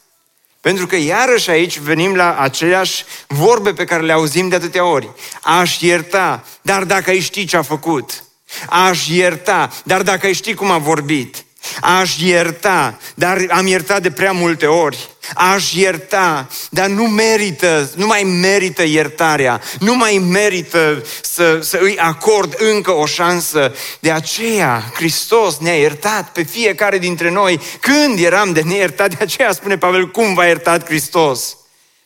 [0.61, 5.09] Pentru că iarăși aici venim la aceleași vorbe pe care le auzim de atâtea ori.
[5.41, 8.23] Aș ierta, dar dacă ai ști ce a făcut.
[8.69, 11.45] Aș ierta, dar dacă ai ști cum a vorbit.
[11.81, 15.09] Aș ierta, dar am iertat de prea multe ori.
[15.35, 21.97] Aș ierta, dar nu merită, nu mai merită iertarea, nu mai merită să, să îi
[21.97, 23.75] acord încă o șansă.
[23.99, 29.09] De aceea, Hristos ne-a iertat pe fiecare dintre noi când eram de neiertat.
[29.17, 31.57] De aceea spune Pavel, cum v-a iertat Hristos?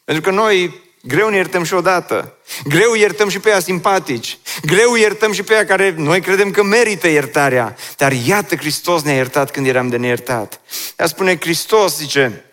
[0.03, 2.37] Pentru că noi Greu ne iertăm și odată.
[2.63, 4.37] Greu iertăm și pe ea simpatici.
[4.65, 7.75] Greu iertăm și pe ea care noi credem că merită iertarea.
[7.97, 10.59] Dar iată, Hristos ne-a iertat când eram de neiertat.
[10.97, 12.45] Ea spune, Hristos, zice,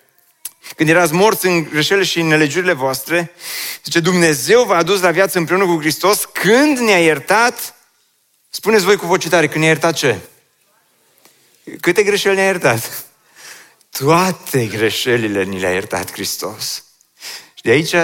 [0.76, 3.32] când erați morți în greșelile și în nelegiurile voastre,
[3.84, 7.74] zice, Dumnezeu v-a adus la viață împreună cu Hristos când ne-a iertat,
[8.48, 10.18] spuneți voi cu voce tare, când ne-a iertat ce?
[11.80, 13.04] Câte greșeli ne-a iertat?
[13.90, 16.84] Toate greșelile ni le-a iertat Hristos.
[17.54, 17.94] Și de aici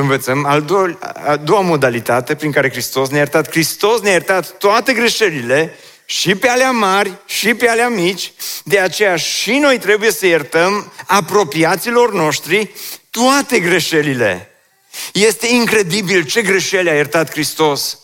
[0.00, 3.50] învățăm al doua, a doua modalitate prin care Hristos ne-a iertat.
[3.50, 8.32] Hristos ne-a iertat toate greșelile, și pe alea mari, și pe alea mici.
[8.64, 12.70] De aceea și noi trebuie să iertăm apropiaților noștri
[13.10, 14.50] toate greșelile.
[15.12, 17.98] Este incredibil ce greșeli a iertat Hristos.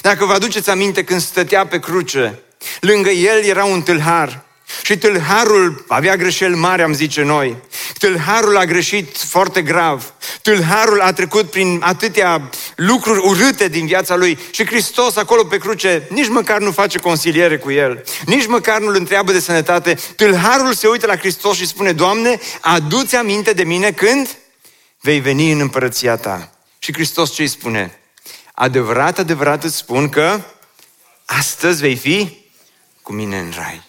[0.00, 2.42] Dacă vă aduceți aminte când stătea pe cruce,
[2.80, 4.43] lângă el era un tâlhar.
[4.82, 7.56] Și tâlharul avea greșeli mari, am zice noi.
[7.98, 10.12] Tâlharul a greșit foarte grav.
[10.42, 16.06] Tâlharul a trecut prin atâtea lucruri urâte din viața lui și Hristos acolo pe cruce
[16.10, 18.04] nici măcar nu face consiliere cu el.
[18.26, 19.98] Nici măcar nu-l întreabă de sănătate.
[20.16, 24.28] Tâlharul se uită la Hristos și spune, Doamne, adu-ți aminte de mine când
[25.00, 26.50] vei veni în împărăția ta.
[26.78, 27.98] Și Hristos ce îi spune?
[28.54, 30.40] Adevărat, adevărat îți spun că
[31.24, 32.42] astăzi vei fi
[33.02, 33.82] cu mine în rai.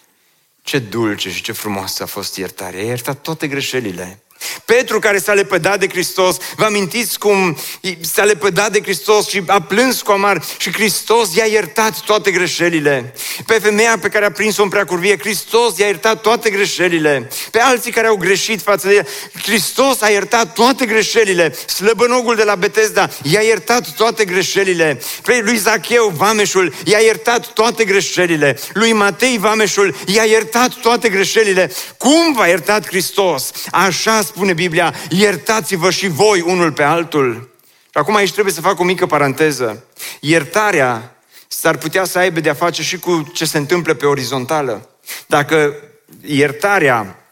[0.66, 2.80] Ce dulce și ce frumoasă a fost iertarea.
[2.80, 4.22] A iertat toate greșelile.
[4.64, 7.58] Petru care s-a lepădat de Hristos, vă amintiți cum
[8.00, 13.14] s-a lepădat de Hristos și a plâns cu amar și Hristos i-a iertat toate greșelile.
[13.46, 17.30] Pe femeia pe care a prins-o în preacurvie, Hristos i-a iertat toate greșelile.
[17.50, 19.08] Pe alții care au greșit față de el,
[19.42, 21.54] Hristos a iertat toate greșelile.
[21.66, 25.00] Slăbănogul de la Betesda i-a iertat toate greșelile.
[25.22, 28.58] Pe lui Zacheu, Vameșul, i-a iertat toate greșelile.
[28.72, 31.72] Lui Matei, Vameșul, i-a iertat toate greșelile.
[31.96, 33.50] Cum v-a iertat Hristos?
[33.70, 37.54] Așa spune Biblia, iertați-vă și voi unul pe altul.
[37.84, 39.84] Și acum aici trebuie să fac o mică paranteză.
[40.20, 41.16] Iertarea
[41.48, 44.88] s-ar putea să aibă de-a face și cu ce se întâmplă pe orizontală.
[45.26, 45.74] Dacă
[46.20, 47.26] iertarea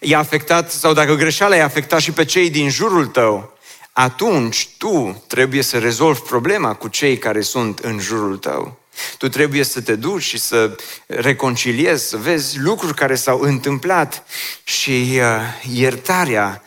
[0.00, 3.58] i-a afectat, sau dacă greșeala i-a afectat și pe cei din jurul tău,
[3.92, 8.78] atunci tu trebuie să rezolvi problema cu cei care sunt în jurul tău.
[9.18, 14.24] Tu trebuie să te duci și să reconciliezi, să vezi lucruri care s-au întâmplat
[14.64, 16.62] și uh, iertarea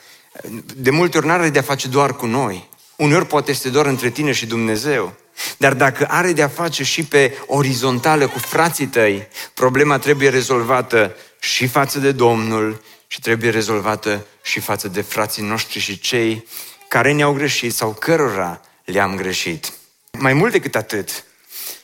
[0.75, 2.69] de multe ori nu are de-a face doar cu noi.
[2.95, 5.13] Uneori poate este doar între tine și Dumnezeu.
[5.57, 11.67] Dar dacă are de-a face și pe orizontală cu frații tăi, problema trebuie rezolvată și
[11.67, 16.47] față de Domnul și trebuie rezolvată și față de frații noștri și cei
[16.87, 19.73] care ne-au greșit sau cărora le-am greșit.
[20.11, 21.23] Mai mult decât atât,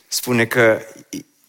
[0.08, 0.82] spune că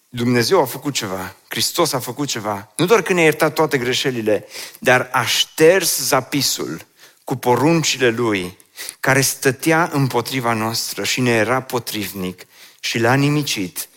[0.09, 2.73] Dumnezeu a făcut ceva, Hristos a făcut ceva.
[2.77, 4.45] Nu doar că ne-a iertat toate greșelile,
[4.79, 6.85] dar a șters zapisul
[7.23, 8.57] cu poruncile Lui,
[8.99, 12.45] care stătea împotriva noastră și ne era potrivnic
[12.79, 13.89] și l-a nimicit,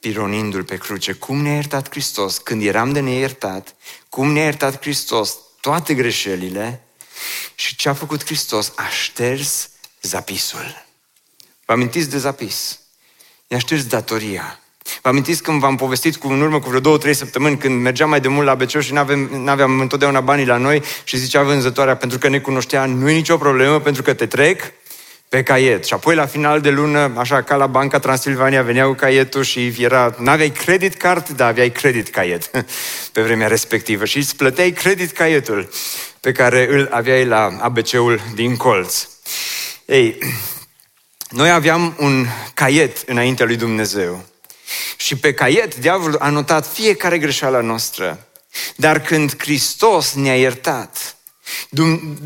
[0.00, 1.12] pironindu-l pe cruce.
[1.12, 3.74] Cum ne-a iertat Hristos când eram de neiertat,
[4.08, 6.82] cum ne-a iertat Hristos toate greșelile
[7.54, 8.72] și ce a făcut Hristos?
[8.76, 9.68] A șters
[10.02, 10.84] zapisul.
[11.64, 12.78] Vă amintiți de zapis?
[13.54, 14.58] I-a șters datoria.
[15.02, 18.08] Vă amintiți când v-am povestit cu în urmă cu vreo două, trei săptămâni când mergeam
[18.08, 21.42] mai de mult la BCO și nu aveam, aveam întotdeauna banii la noi și zicea
[21.42, 24.72] vânzătoarea pentru că ne cunoștea, nu e nicio problemă pentru că te trec
[25.28, 25.84] pe caiet.
[25.84, 29.74] Și apoi la final de lună, așa ca la Banca Transilvania, venea cu caietul și
[29.78, 32.50] era, n-aveai credit card, dar aveai credit caiet
[33.12, 35.68] pe vremea respectivă și îți plăteai credit caietul
[36.20, 39.08] pe care îl aveai la ABC-ul din colț.
[39.84, 40.18] Ei,
[41.34, 44.24] noi aveam un caiet înaintea lui Dumnezeu.
[44.96, 48.26] Și pe caiet diavolul a notat fiecare greșeală noastră.
[48.76, 51.16] Dar când Hristos ne-a iertat,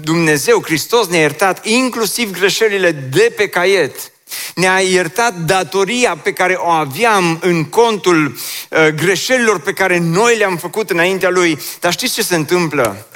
[0.00, 4.12] Dumnezeu, Hristos ne-a iertat inclusiv greșelile de pe caiet,
[4.54, 8.26] ne-a iertat datoria pe care o aveam în contul
[8.70, 11.58] uh, greșelilor pe care noi le-am făcut înaintea Lui.
[11.80, 13.06] Dar știți ce se întâmplă?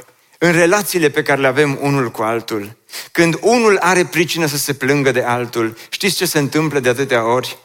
[0.45, 2.77] În relațiile pe care le avem unul cu altul.
[3.13, 7.25] Când unul are pricină să se plângă de altul, știți ce se întâmplă de atâtea
[7.25, 7.59] ori?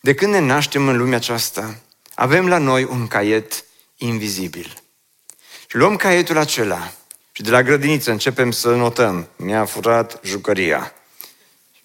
[0.00, 1.80] De când ne naștem în lumea aceasta,
[2.14, 3.64] avem la noi un caiet
[3.96, 4.82] invizibil.
[5.66, 6.92] Și luăm caietul acela
[7.32, 9.28] și de la grădiniță începem să notăm.
[9.36, 10.94] Mi-a furat jucăria.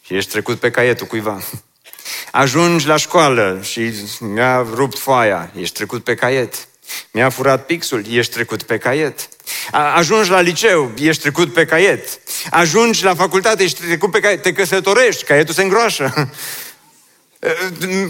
[0.02, 1.42] Și ești trecut pe caietul cuiva.
[2.32, 5.52] Ajungi la școală și mi-a rupt foaia.
[5.56, 6.68] Ești trecut pe caiet.
[7.12, 9.30] Mi-a furat pixul, ești trecut pe caiet.
[9.71, 12.19] Ajungi la liceu, ești trecut pe caiet.
[12.49, 14.41] Ajungi la facultate, ești trecut pe caiet.
[14.41, 16.13] Te căsătorești, caietul se îngroașă.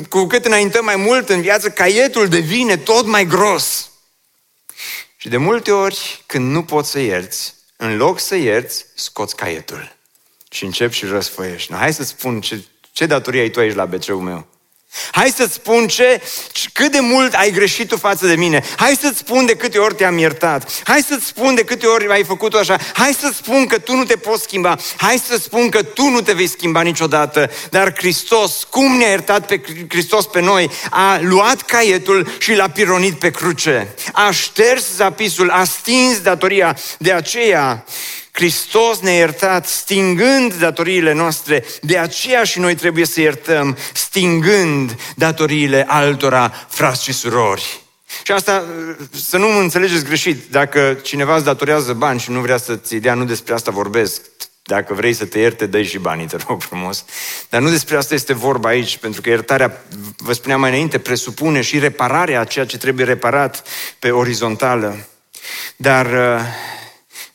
[0.09, 3.89] Cu cât înaintăm mai mult în viață, caietul devine tot mai gros.
[5.17, 9.95] Și de multe ori, când nu poți să ierți, în loc să ierți, scoți caietul.
[10.51, 11.73] Și începi și răsfăiești.
[11.73, 14.47] Hai să spun ce, ce datorie ai tu aici la bc meu.
[15.11, 16.21] Hai să-ți spun ce,
[16.73, 18.63] cât de mult ai greșit tu față de mine.
[18.77, 20.81] Hai să-ți spun de câte ori te-am iertat.
[20.83, 22.77] Hai să-ți spun de câte ori ai făcut așa.
[22.93, 24.77] Hai să-ți spun că tu nu te poți schimba.
[24.97, 27.51] Hai să-ți spun că tu nu te vei schimba niciodată.
[27.69, 33.19] Dar Hristos, cum ne-a iertat pe Hristos pe noi, a luat caietul și l-a pironit
[33.19, 33.93] pe cruce.
[34.13, 36.77] A șters zapisul, a stins datoria.
[36.97, 37.85] De aceea,
[38.39, 45.85] Hristos ne-a iertat stingând datoriile noastre, de aceea și noi trebuie să iertăm stingând datoriile
[45.87, 47.79] altora, frați și surori.
[48.23, 48.63] Și asta,
[49.11, 53.13] să nu mă înțelegeți greșit, dacă cineva îți datorează bani și nu vrea să-ți dea,
[53.13, 54.21] nu despre asta vorbesc.
[54.63, 57.05] Dacă vrei să te ierte, dă și banii, te rog frumos.
[57.49, 59.83] Dar nu despre asta este vorba aici, pentru că iertarea,
[60.17, 63.63] vă spuneam mai înainte, presupune și repararea a ceea ce trebuie reparat
[63.99, 65.07] pe orizontală.
[65.75, 66.07] Dar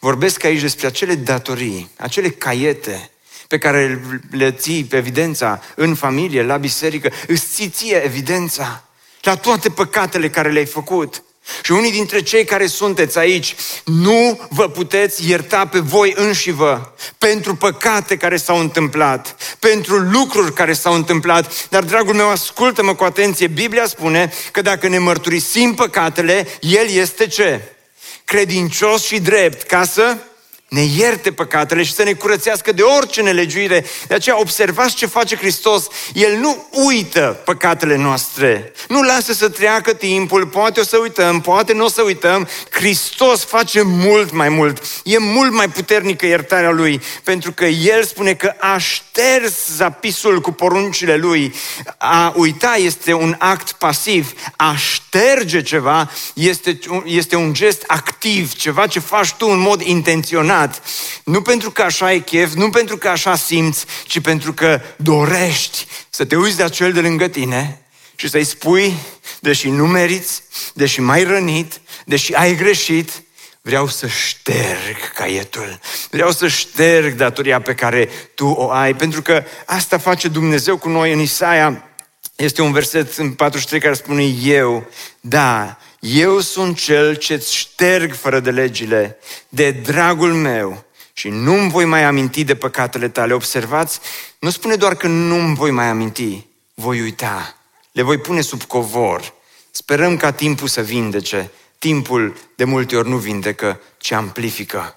[0.05, 3.11] Vorbesc aici despre acele datorii, acele caiete
[3.48, 8.84] pe care le ții pe evidența în familie, la biserică, îți ții ție evidența
[9.20, 11.22] la toate păcatele care le-ai făcut.
[11.62, 16.92] Și unii dintre cei care sunteți aici, nu vă puteți ierta pe voi înși vă
[17.18, 21.68] pentru păcate care s-au întâmplat, pentru lucruri care s-au întâmplat.
[21.68, 23.46] Dar, dragul meu, ascultă-mă cu atenție.
[23.46, 27.74] Biblia spune că dacă ne mărturisim păcatele, El este ce?
[28.25, 30.16] Credincios și drept ca să
[30.75, 33.85] ne ierte păcatele și să ne curățească de orice nelegiuire.
[34.07, 35.87] De aceea observați ce face Hristos.
[36.12, 38.72] El nu uită păcatele noastre.
[38.89, 42.49] Nu lasă să treacă timpul, poate o să uităm, poate nu o să uităm.
[42.70, 44.83] Hristos face mult mai mult.
[45.05, 50.52] E mult mai puternică iertarea Lui, pentru că El spune că aș șters zapisul cu
[50.52, 51.54] poruncile Lui.
[51.98, 54.32] A uita este un act pasiv.
[54.56, 60.52] A șterge ceva este, este un gest activ, ceva ce faci tu în mod intenționat
[60.54, 60.82] minunat.
[61.24, 65.86] Nu pentru că așa e chef, nu pentru că așa simți, ci pentru că dorești
[66.10, 67.82] să te uiți de acel de lângă tine
[68.14, 68.94] și să-i spui,
[69.40, 70.42] deși nu meriți,
[70.74, 73.22] deși mai rănit, deși ai greșit,
[73.66, 75.78] vreau să șterg caietul,
[76.10, 80.88] vreau să șterg datoria pe care tu o ai, pentru că asta face Dumnezeu cu
[80.88, 81.88] noi în Isaia.
[82.36, 84.86] Este un verset în 43 care spune eu,
[85.20, 91.84] da, eu sunt cel ce-ți șterg fără de legile, de dragul meu și nu-mi voi
[91.84, 93.32] mai aminti de păcatele tale.
[93.32, 94.00] Observați,
[94.38, 97.56] nu spune doar că nu-mi voi mai aminti, voi uita,
[97.92, 99.34] le voi pune sub covor.
[99.70, 101.50] Sperăm ca timpul să vindece.
[101.85, 104.97] Timpul de multe ori nu vindecă, ci amplifică.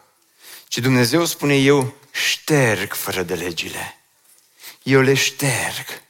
[0.67, 3.97] Ci Dumnezeu spune, eu șterg fără de legile.
[4.83, 6.01] Eu le șterg.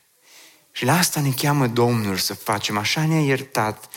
[0.72, 2.78] Și la asta ne cheamă Domnul să facem.
[2.78, 3.90] Așa ne-a iertat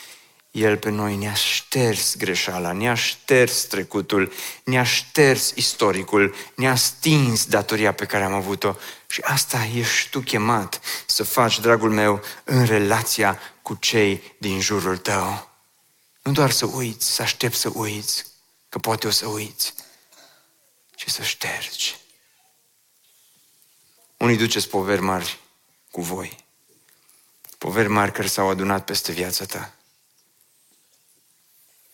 [0.50, 4.32] el pe noi ne-a șters greșeala, ne-a șters trecutul,
[4.64, 8.74] ne-a șters istoricul, ne-a stins datoria pe care am avut-o.
[9.06, 14.96] Și asta ești tu chemat să faci, dragul meu, în relația cu cei din jurul
[14.96, 15.49] tău.
[16.30, 18.24] Nu doar să uiți, să aștepți să uiți,
[18.68, 19.74] că poate o să uiți,
[20.94, 21.96] ci să ștergi.
[24.16, 25.38] Unii duceți poveri mari
[25.90, 26.44] cu voi.
[27.58, 29.74] Poveri mari care s-au adunat peste viața ta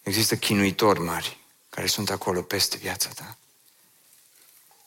[0.02, 3.38] Există chinuitori mari care sunt acolo peste viața ta.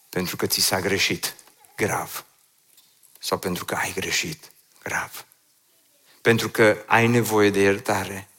[0.10, 1.36] Pentru că ți s-a greșit
[1.76, 2.26] grav.
[3.20, 4.52] Sau pentru că ai greșit
[4.84, 5.26] grav.
[6.22, 8.30] Pentru că ai nevoie de iertare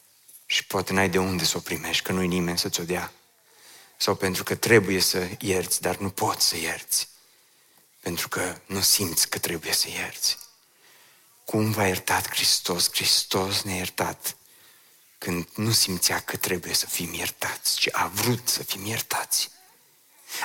[0.50, 3.12] și poate n-ai de unde să o primești, că nu-i nimeni să ți-o dea.
[3.96, 7.08] Sau pentru că trebuie să ierți, dar nu poți să ierți.
[8.00, 10.38] Pentru că nu simți că trebuie să ierți.
[11.44, 12.90] Cum v-a iertat Hristos?
[12.92, 14.36] Hristos ne-a iertat
[15.18, 19.50] când nu simțea că trebuie să fim iertați, ci a vrut să fim iertați.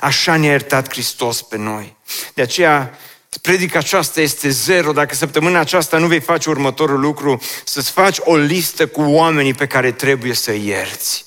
[0.02, 1.96] Așa ne-a iertat Hristos pe noi.
[2.34, 2.98] De aceea,
[3.42, 4.92] predica aceasta este zero.
[4.92, 9.68] Dacă săptămâna aceasta nu vei face următorul lucru, să-ți faci o listă cu oamenii pe
[9.68, 11.26] care trebuie să ierți.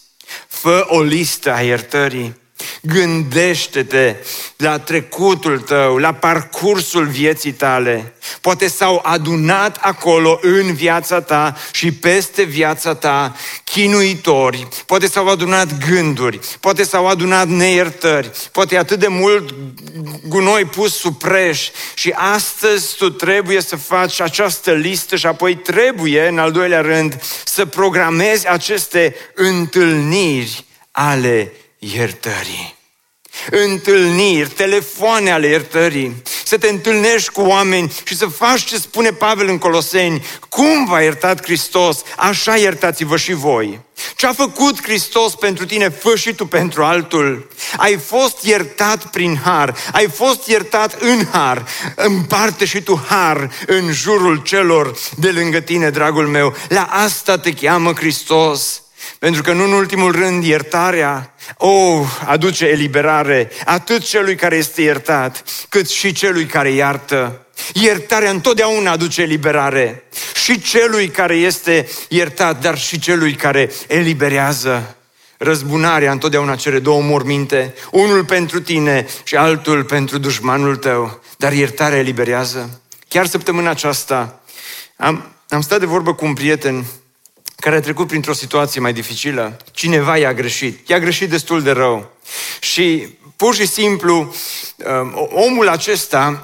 [0.48, 2.36] Fă o listă a iertării
[2.80, 4.16] Gândește-te
[4.56, 8.12] la trecutul tău, la parcursul vieții tale.
[8.40, 15.88] Poate s-au adunat acolo în viața ta și peste viața ta chinuitori, poate s-au adunat
[15.88, 19.54] gânduri, poate s-au adunat neiertări, poate atât de mult
[20.26, 21.68] gunoi pus sub preș.
[21.94, 27.20] Și astăzi tu trebuie să faci această listă și apoi trebuie, în al doilea rând,
[27.44, 32.76] să programezi aceste întâlniri ale iertării.
[33.50, 39.48] întâlniri, telefoane ale iertării, să te întâlnești cu oameni și să faci ce spune Pavel
[39.48, 40.24] în Coloseni.
[40.48, 43.80] Cum v-a iertat Hristos, așa iertați-vă și voi.
[44.16, 47.48] Ce a făcut Hristos pentru tine, fă și tu pentru altul.
[47.76, 53.92] Ai fost iertat prin har, ai fost iertat în har, împarte și tu har în
[53.92, 56.56] jurul celor de lângă tine, dragul meu.
[56.68, 58.82] La asta te cheamă Hristos.
[59.18, 65.44] Pentru că nu în ultimul rând iertarea, oh, aduce eliberare atât celui care este iertat,
[65.68, 67.46] cât și celui care iartă.
[67.72, 70.04] Iertarea întotdeauna aduce eliberare.
[70.44, 74.96] Și celui care este iertat, dar și celui care eliberează.
[75.36, 81.20] Răzbunarea întotdeauna cere două morminte, unul pentru tine și altul pentru dușmanul tău.
[81.36, 82.80] Dar iertarea eliberează.
[83.08, 84.40] Chiar săptămâna aceasta
[84.96, 86.84] am, am stat de vorbă cu un prieten
[87.60, 89.56] care a trecut printr-o situație mai dificilă.
[89.72, 90.88] Cineva i-a greșit.
[90.88, 92.10] I-a greșit destul de rău.
[92.60, 94.34] Și pur și simplu
[94.76, 96.42] um, omul acesta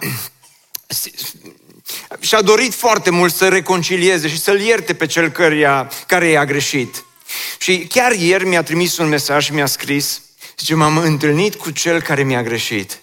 [2.21, 7.05] și-a dorit foarte mult să reconcilieze și să-l ierte pe cel căruia, care i-a greșit.
[7.59, 10.21] Și chiar ieri mi-a trimis un mesaj și mi-a scris,
[10.59, 13.01] zice, m-am întâlnit cu cel care mi-a greșit.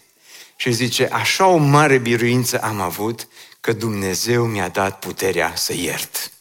[0.56, 3.28] Și zice, așa o mare biruință am avut
[3.60, 6.32] că Dumnezeu mi-a dat puterea să iert.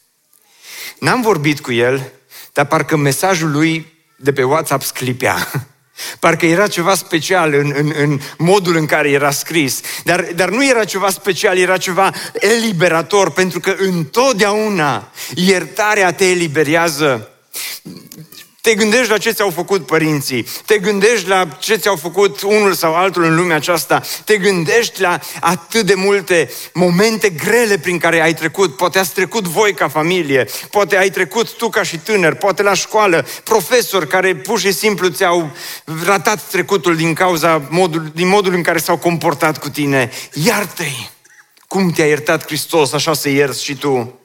[1.01, 2.11] N-am vorbit cu el,
[2.53, 5.51] dar parcă mesajul lui de pe WhatsApp sclipea.
[6.19, 9.81] Parcă era ceva special în, în, în modul în care era scris.
[10.03, 17.29] Dar, dar nu era ceva special, era ceva eliberator, pentru că întotdeauna iertarea te eliberează.
[18.61, 22.95] Te gândești la ce ți-au făcut părinții, te gândești la ce ți-au făcut unul sau
[22.95, 28.33] altul în lumea aceasta, te gândești la atât de multe momente grele prin care ai
[28.33, 28.75] trecut.
[28.75, 32.73] Poate ați trecut voi ca familie, poate ai trecut tu ca și tânăr, poate la
[32.73, 35.51] școală, profesori care pur și simplu ți-au
[36.05, 40.11] ratat trecutul din cauza modul, din modul în care s-au comportat cu tine.
[40.33, 41.09] Iartă-i!
[41.67, 44.19] Cum te-a iertat Hristos, așa să ierți și tu.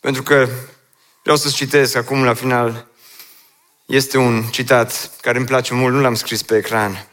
[0.00, 0.48] Pentru că
[1.22, 2.94] vreau să-ți citesc acum la final
[3.86, 7.06] este un citat care îmi place mult, nu l-am scris pe ecran.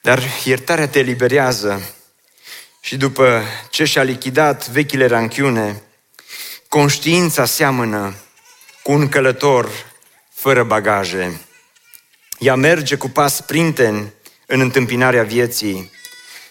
[0.00, 1.94] Dar iertarea te eliberează
[2.80, 5.82] și după ce și-a lichidat vechile ranchiune,
[6.68, 8.14] conștiința seamănă
[8.82, 9.68] cu un călător
[10.34, 11.40] fără bagaje.
[12.38, 14.12] Ea merge cu pas printen
[14.46, 15.90] în întâmpinarea vieții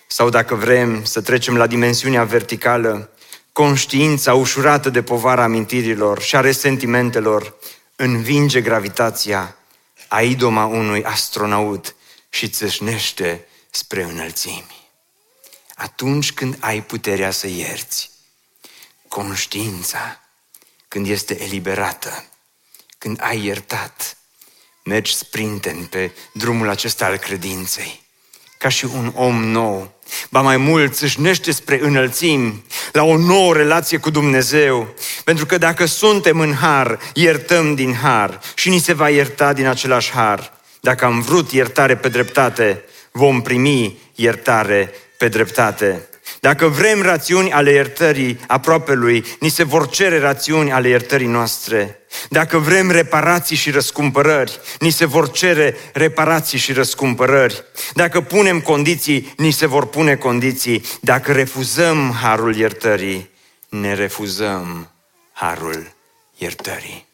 [0.08, 3.10] sau dacă vrem să trecem la dimensiunea verticală,
[3.52, 7.56] conștiința ușurată de povara amintirilor și a resentimentelor
[8.02, 9.56] învinge gravitația
[10.08, 11.95] a idoma unui astronaut
[12.30, 14.89] și țâșnește spre înălțimi.
[15.76, 18.10] Atunci când ai puterea să ierți,
[19.08, 20.20] conștiința,
[20.88, 22.26] când este eliberată,
[22.97, 24.18] când ai iertat,
[24.84, 28.06] mergi sprinten pe drumul acesta al credinței,
[28.58, 29.99] ca și un om nou,
[30.30, 34.93] Ba mai mult, țâșnește spre înălțimi, la o nouă relație cu Dumnezeu.
[35.24, 39.68] Pentru că dacă suntem în har, iertăm din har și ni se va ierta din
[39.68, 40.53] același har.
[40.80, 46.10] Dacă am vrut iertare pe dreptate, vom primi iertare pe dreptate.
[46.39, 51.99] Dacă vrem rațiuni ale iertării aproape lui, ni se vor cere rațiuni ale iertării noastre.
[52.30, 57.64] Dacă vrem reparații și răscumpărări, ni se vor cere reparații și răscumpărări.
[57.93, 60.86] Dacă punem condiții, ni se vor pune condiții.
[61.01, 63.30] Dacă refuzăm harul iertării,
[63.70, 64.91] ne refuzăm
[65.32, 65.91] harul
[66.36, 67.07] iertării.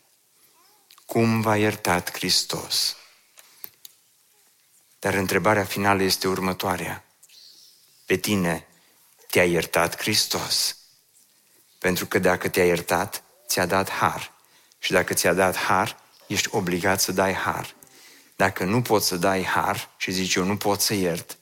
[1.05, 2.95] Cum v-a iertat Hristos?
[4.99, 7.03] Dar întrebarea finală este următoarea.
[8.05, 8.67] Pe tine
[9.29, 10.77] te-a iertat Hristos.
[11.79, 14.34] Pentru că dacă te-a iertat, ți-a dat har.
[14.85, 17.75] Și dacă ți-a dat har, ești obligat să dai har.
[18.35, 21.37] Dacă nu poți să dai har și zici eu nu pot să iert,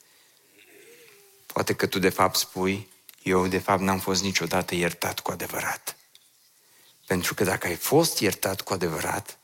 [1.45, 2.89] poate că tu de fapt spui
[3.23, 5.95] eu de fapt n-am fost niciodată iertat cu adevărat.
[7.05, 9.37] Pentru că dacă ai fost iertat cu adevărat,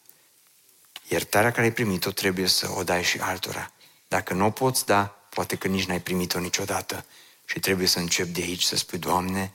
[1.08, 3.72] iertarea care ai primit-o trebuie să o dai și altora.
[4.08, 7.06] Dacă nu o poți da, poate că nici n-ai primit-o niciodată
[7.46, 9.54] și trebuie să încep de aici să spui, Doamne,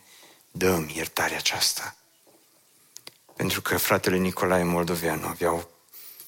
[0.51, 1.97] dă-mi iertarea aceasta.
[3.37, 5.70] Pentru că fratele Nicolae Moldoveanu aveau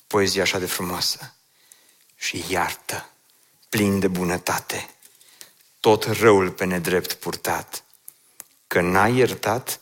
[0.07, 1.35] poezia așa de frumoasă.
[2.17, 3.11] Și iartă,
[3.69, 4.89] plin de bunătate,
[5.81, 7.85] tot răul pe nedrept purtat.
[8.67, 9.81] Că n-ai iertat,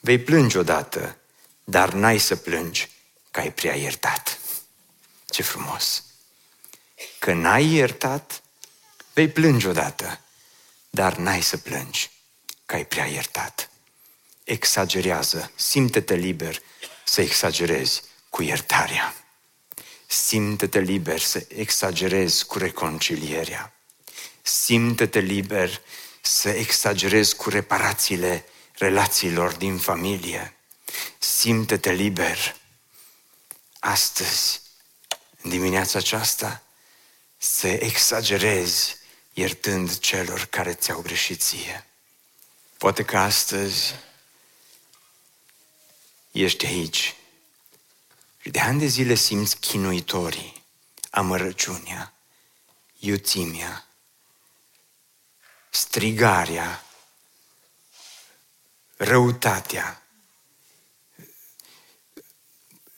[0.00, 1.16] vei plânge odată,
[1.64, 2.90] dar n-ai să plângi
[3.30, 4.38] că ai prea iertat.
[5.30, 6.04] Ce frumos!
[7.18, 8.42] Că n-ai iertat,
[9.12, 10.20] vei plânge odată,
[10.90, 12.10] dar n-ai să plângi
[12.66, 13.70] că ai prea iertat.
[14.44, 16.62] Exagerează, simte-te liber
[17.04, 19.14] să exagerezi cu iertarea.
[20.06, 23.74] simte-te liber să exagerezi cu reconcilierea.
[24.42, 25.80] Simte-te liber
[26.20, 30.56] să exagerezi cu reparațiile relațiilor din familie.
[31.18, 32.56] Simte-te liber
[33.78, 34.60] astăzi,
[35.42, 36.62] în dimineața aceasta,
[37.36, 38.96] să exagerezi
[39.32, 41.86] iertând celor care ți-au greșit ție.
[42.78, 43.94] Poate că astăzi
[46.34, 47.16] ești aici
[48.38, 50.64] și de ani de zile simți chinuitorii,
[51.10, 52.14] amărăciunea,
[52.98, 53.86] iuțimea,
[55.70, 56.84] strigarea,
[58.96, 60.02] răutatea,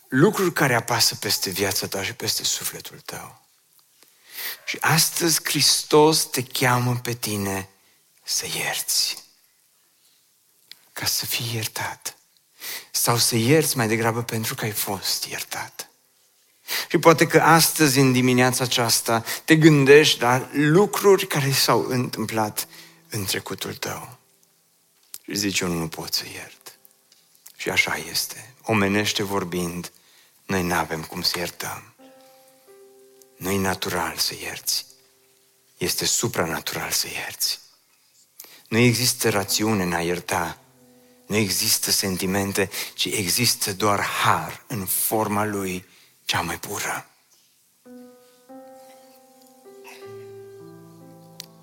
[0.09, 3.47] lucruri care apasă peste viața ta și peste sufletul tău.
[4.67, 7.69] Și astăzi Hristos te cheamă pe tine
[8.25, 9.25] să ierți,
[10.93, 12.17] ca să fii iertat.
[12.91, 15.91] Sau să ierți mai degrabă pentru că ai fost iertat.
[16.89, 22.69] Și poate că astăzi, în dimineața aceasta, te gândești la lucruri care s-au întâmplat
[23.09, 24.19] în trecutul tău.
[25.23, 26.79] Și zici, eu nu pot să iert.
[27.57, 28.55] Și așa este.
[28.63, 29.93] Omenește vorbind,
[30.47, 31.95] noi nu avem cum să iertăm.
[33.37, 34.87] Nu e natural să ierți.
[35.77, 37.61] Este supranatural să ierți.
[38.69, 40.59] Nu există rațiune în a ierta.
[41.27, 45.87] Nu există sentimente, ci există doar har în forma lui
[46.25, 47.11] cea mai pură.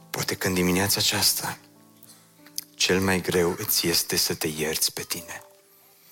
[0.10, 1.58] Poate că în dimineața aceasta
[2.76, 5.44] cel mai greu îți este să te ierți pe tine.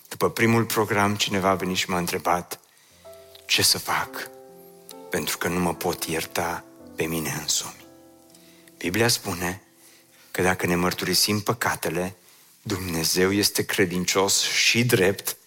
[0.09, 2.59] După primul program, cineva a venit și m-a întrebat
[3.45, 4.29] ce să fac
[5.09, 6.63] pentru că nu mă pot ierta
[6.95, 7.85] pe mine însumi.
[8.77, 9.61] Biblia spune
[10.31, 12.15] că dacă ne mărturisim păcatele,
[12.61, 15.37] Dumnezeu este credincios și drept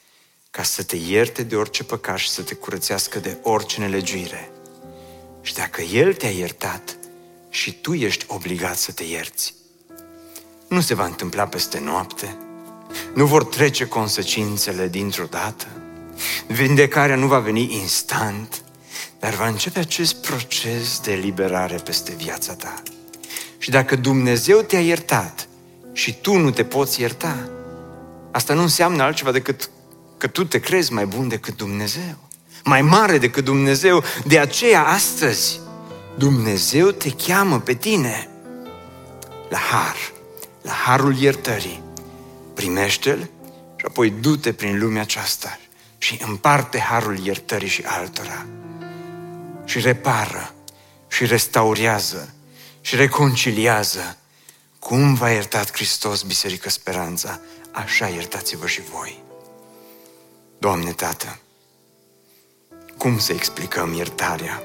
[0.51, 4.51] ca să te ierte de orice păcat și să te curățească de orice nelegiuire.
[5.43, 6.97] Și dacă El te-a iertat,
[7.51, 9.55] și tu ești obligat să te ierți.
[10.69, 12.37] Nu se va întâmpla peste noapte,
[13.15, 15.67] nu vor trece consecințele dintr-o dată,
[16.47, 18.63] vindecarea nu va veni instant,
[19.19, 22.83] dar va începe acest proces de eliberare peste viața ta.
[23.59, 25.49] Și dacă Dumnezeu te-a iertat
[25.95, 27.49] și tu nu te poți ierta,
[28.31, 29.71] asta nu înseamnă altceva decât
[30.17, 32.17] că tu te crezi mai bun decât Dumnezeu,
[32.65, 34.05] mai mare decât Dumnezeu.
[34.27, 35.61] De aceea, astăzi,
[36.19, 38.29] Dumnezeu te cheamă pe tine
[39.49, 39.97] la har,
[40.63, 41.83] la harul iertării.
[42.55, 43.31] Primește-l
[43.77, 45.59] și apoi du-te prin lumea aceasta
[45.99, 48.47] și împarte harul iertării și altora
[49.65, 50.55] și repară
[51.09, 52.35] și restaurează
[52.81, 54.17] și reconciliază.
[54.85, 57.41] Cum v-a iertat Hristos Biserică Speranța,
[57.73, 59.23] așa iertați-vă și voi.
[60.59, 61.39] Doamne Tată,
[62.99, 64.63] cum să explicăm iertarea?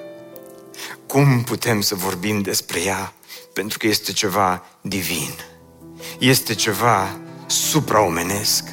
[1.07, 3.13] Cum putem să vorbim despre ea?
[3.53, 5.33] Pentru că este ceva divin.
[6.17, 8.63] Este ceva supraomenesc.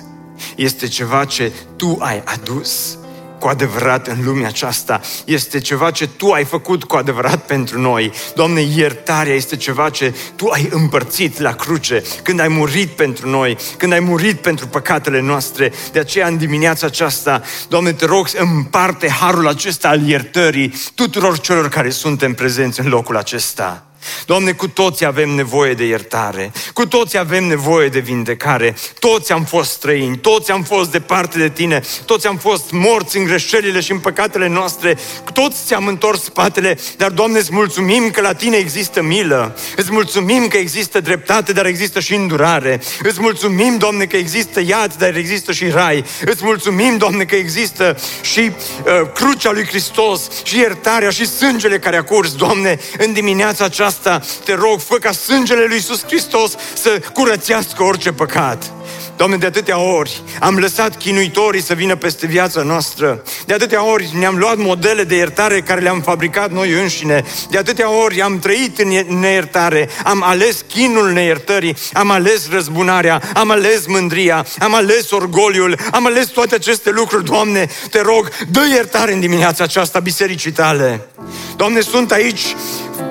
[0.56, 2.98] Este ceva ce Tu ai adus
[3.38, 5.00] cu adevărat în lumea aceasta.
[5.24, 8.12] Este ceva ce Tu ai făcut cu adevărat pentru noi.
[8.34, 13.56] Doamne, iertarea este ceva ce Tu ai împărțit la cruce când ai murit pentru noi,
[13.76, 15.72] când ai murit pentru păcatele noastre.
[15.92, 21.68] De aceea, în dimineața aceasta, Doamne, te rog, împarte harul acesta al iertării tuturor celor
[21.68, 23.86] care suntem prezenți în locul acesta.
[24.26, 29.44] Doamne, cu toți avem nevoie de iertare, cu toți avem nevoie de vindecare, toți am
[29.44, 33.92] fost străini, toți am fost departe de Tine, toți am fost morți în greșelile și
[33.92, 34.98] în păcatele noastre,
[35.32, 40.48] toți ți-am întors spatele, dar Doamne, îți mulțumim că la Tine există milă, îți mulțumim
[40.48, 45.52] că există dreptate, dar există și îndurare, îți mulțumim, Doamne, că există iad, dar există
[45.52, 51.26] și rai, îți mulțumim, Doamne, că există și uh, crucea lui Hristos și iertarea și
[51.26, 55.74] sângele care a curs, Doamne, în dimineața aceasta asta te rog, fă ca sângele lui
[55.74, 58.72] Iisus Hristos să curățească orice păcat.
[59.16, 63.22] Doamne, de atâtea ori am lăsat chinuitorii să vină peste viața noastră.
[63.46, 67.24] De atâtea ori ne-am luat modele de iertare care le-am fabricat noi înșine.
[67.50, 69.88] De atâtea ori am trăit în neiertare.
[70.04, 71.76] Am ales chinul neiertării.
[71.92, 73.22] Am ales răzbunarea.
[73.34, 74.46] Am ales mândria.
[74.58, 75.78] Am ales orgoliul.
[75.90, 77.24] Am ales toate aceste lucruri.
[77.24, 81.08] Doamne, te rog, dă iertare în dimineața aceasta bisericii tale.
[81.56, 82.54] Doamne, sunt aici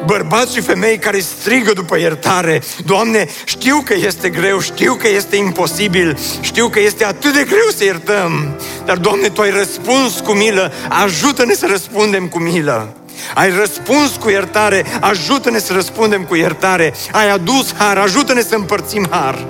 [0.06, 2.62] bărbați și femei care strigă după iertare.
[2.86, 5.95] Doamne, știu că este greu, știu că este imposibil,
[6.42, 10.74] știu că este atât de greu să iertăm, dar, Doamne, Tu ai răspuns cu milă,
[10.90, 12.94] ajută-ne să răspundem cu milă.
[13.34, 16.94] Ai răspuns cu iertare, ajută-ne să răspundem cu iertare.
[17.12, 19.46] Ai adus har, ajută-ne să împărțim har.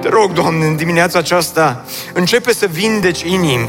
[0.00, 3.68] Te rog, Doamne, în dimineața aceasta, începe să vindeci inimi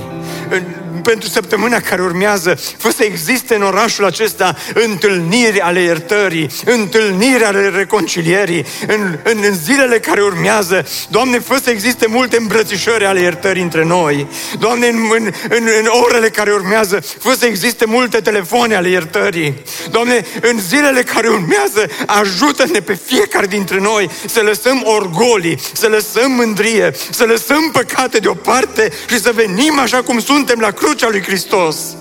[1.01, 7.69] pentru săptămâna care urmează, fă să existe în orașul acesta întâlniri ale iertării, întâlniri ale
[7.69, 13.61] reconcilierii, în, în, în zilele care urmează, Doamne, fă să existe multe îmbrățișări ale iertării
[13.61, 14.27] între noi.
[14.59, 19.53] Doamne, în, în, în, în orele care urmează, fă să existe multe telefoane ale iertării.
[19.91, 26.31] Doamne, în zilele care urmează, ajută-ne pe fiecare dintre noi să lăsăm orgolii, să lăsăm
[26.31, 31.95] mândrie, să lăsăm păcate deoparte și să venim așa cum suntem la crucea lui Hristos.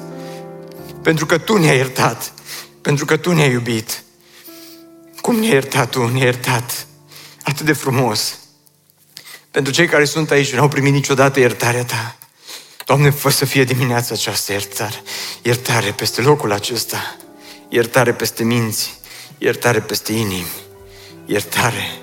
[1.03, 2.32] Pentru că Tu ne-ai iertat,
[2.80, 4.03] pentru că Tu ne-ai iubit.
[5.20, 6.07] Cum ne-ai iertat Tu?
[6.07, 6.86] Ne-ai iertat
[7.43, 8.39] atât de frumos.
[9.51, 12.16] Pentru cei care sunt aici și nu au primit niciodată iertarea Ta.
[12.84, 15.03] Doamne, fă să fie dimineața aceasta iertare.
[15.43, 17.16] Iertare peste locul acesta.
[17.68, 19.01] Iertare peste minți.
[19.39, 20.53] Iertare peste inimi.
[21.26, 21.99] Iertare.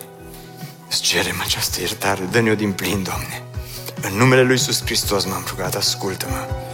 [0.89, 2.27] Îți cerem această iertare.
[2.31, 3.43] Dă-ne-o din plin, Doamne.
[4.01, 5.75] În numele Lui Iisus Hristos m-am rugat.
[5.75, 6.73] Ascultă-mă.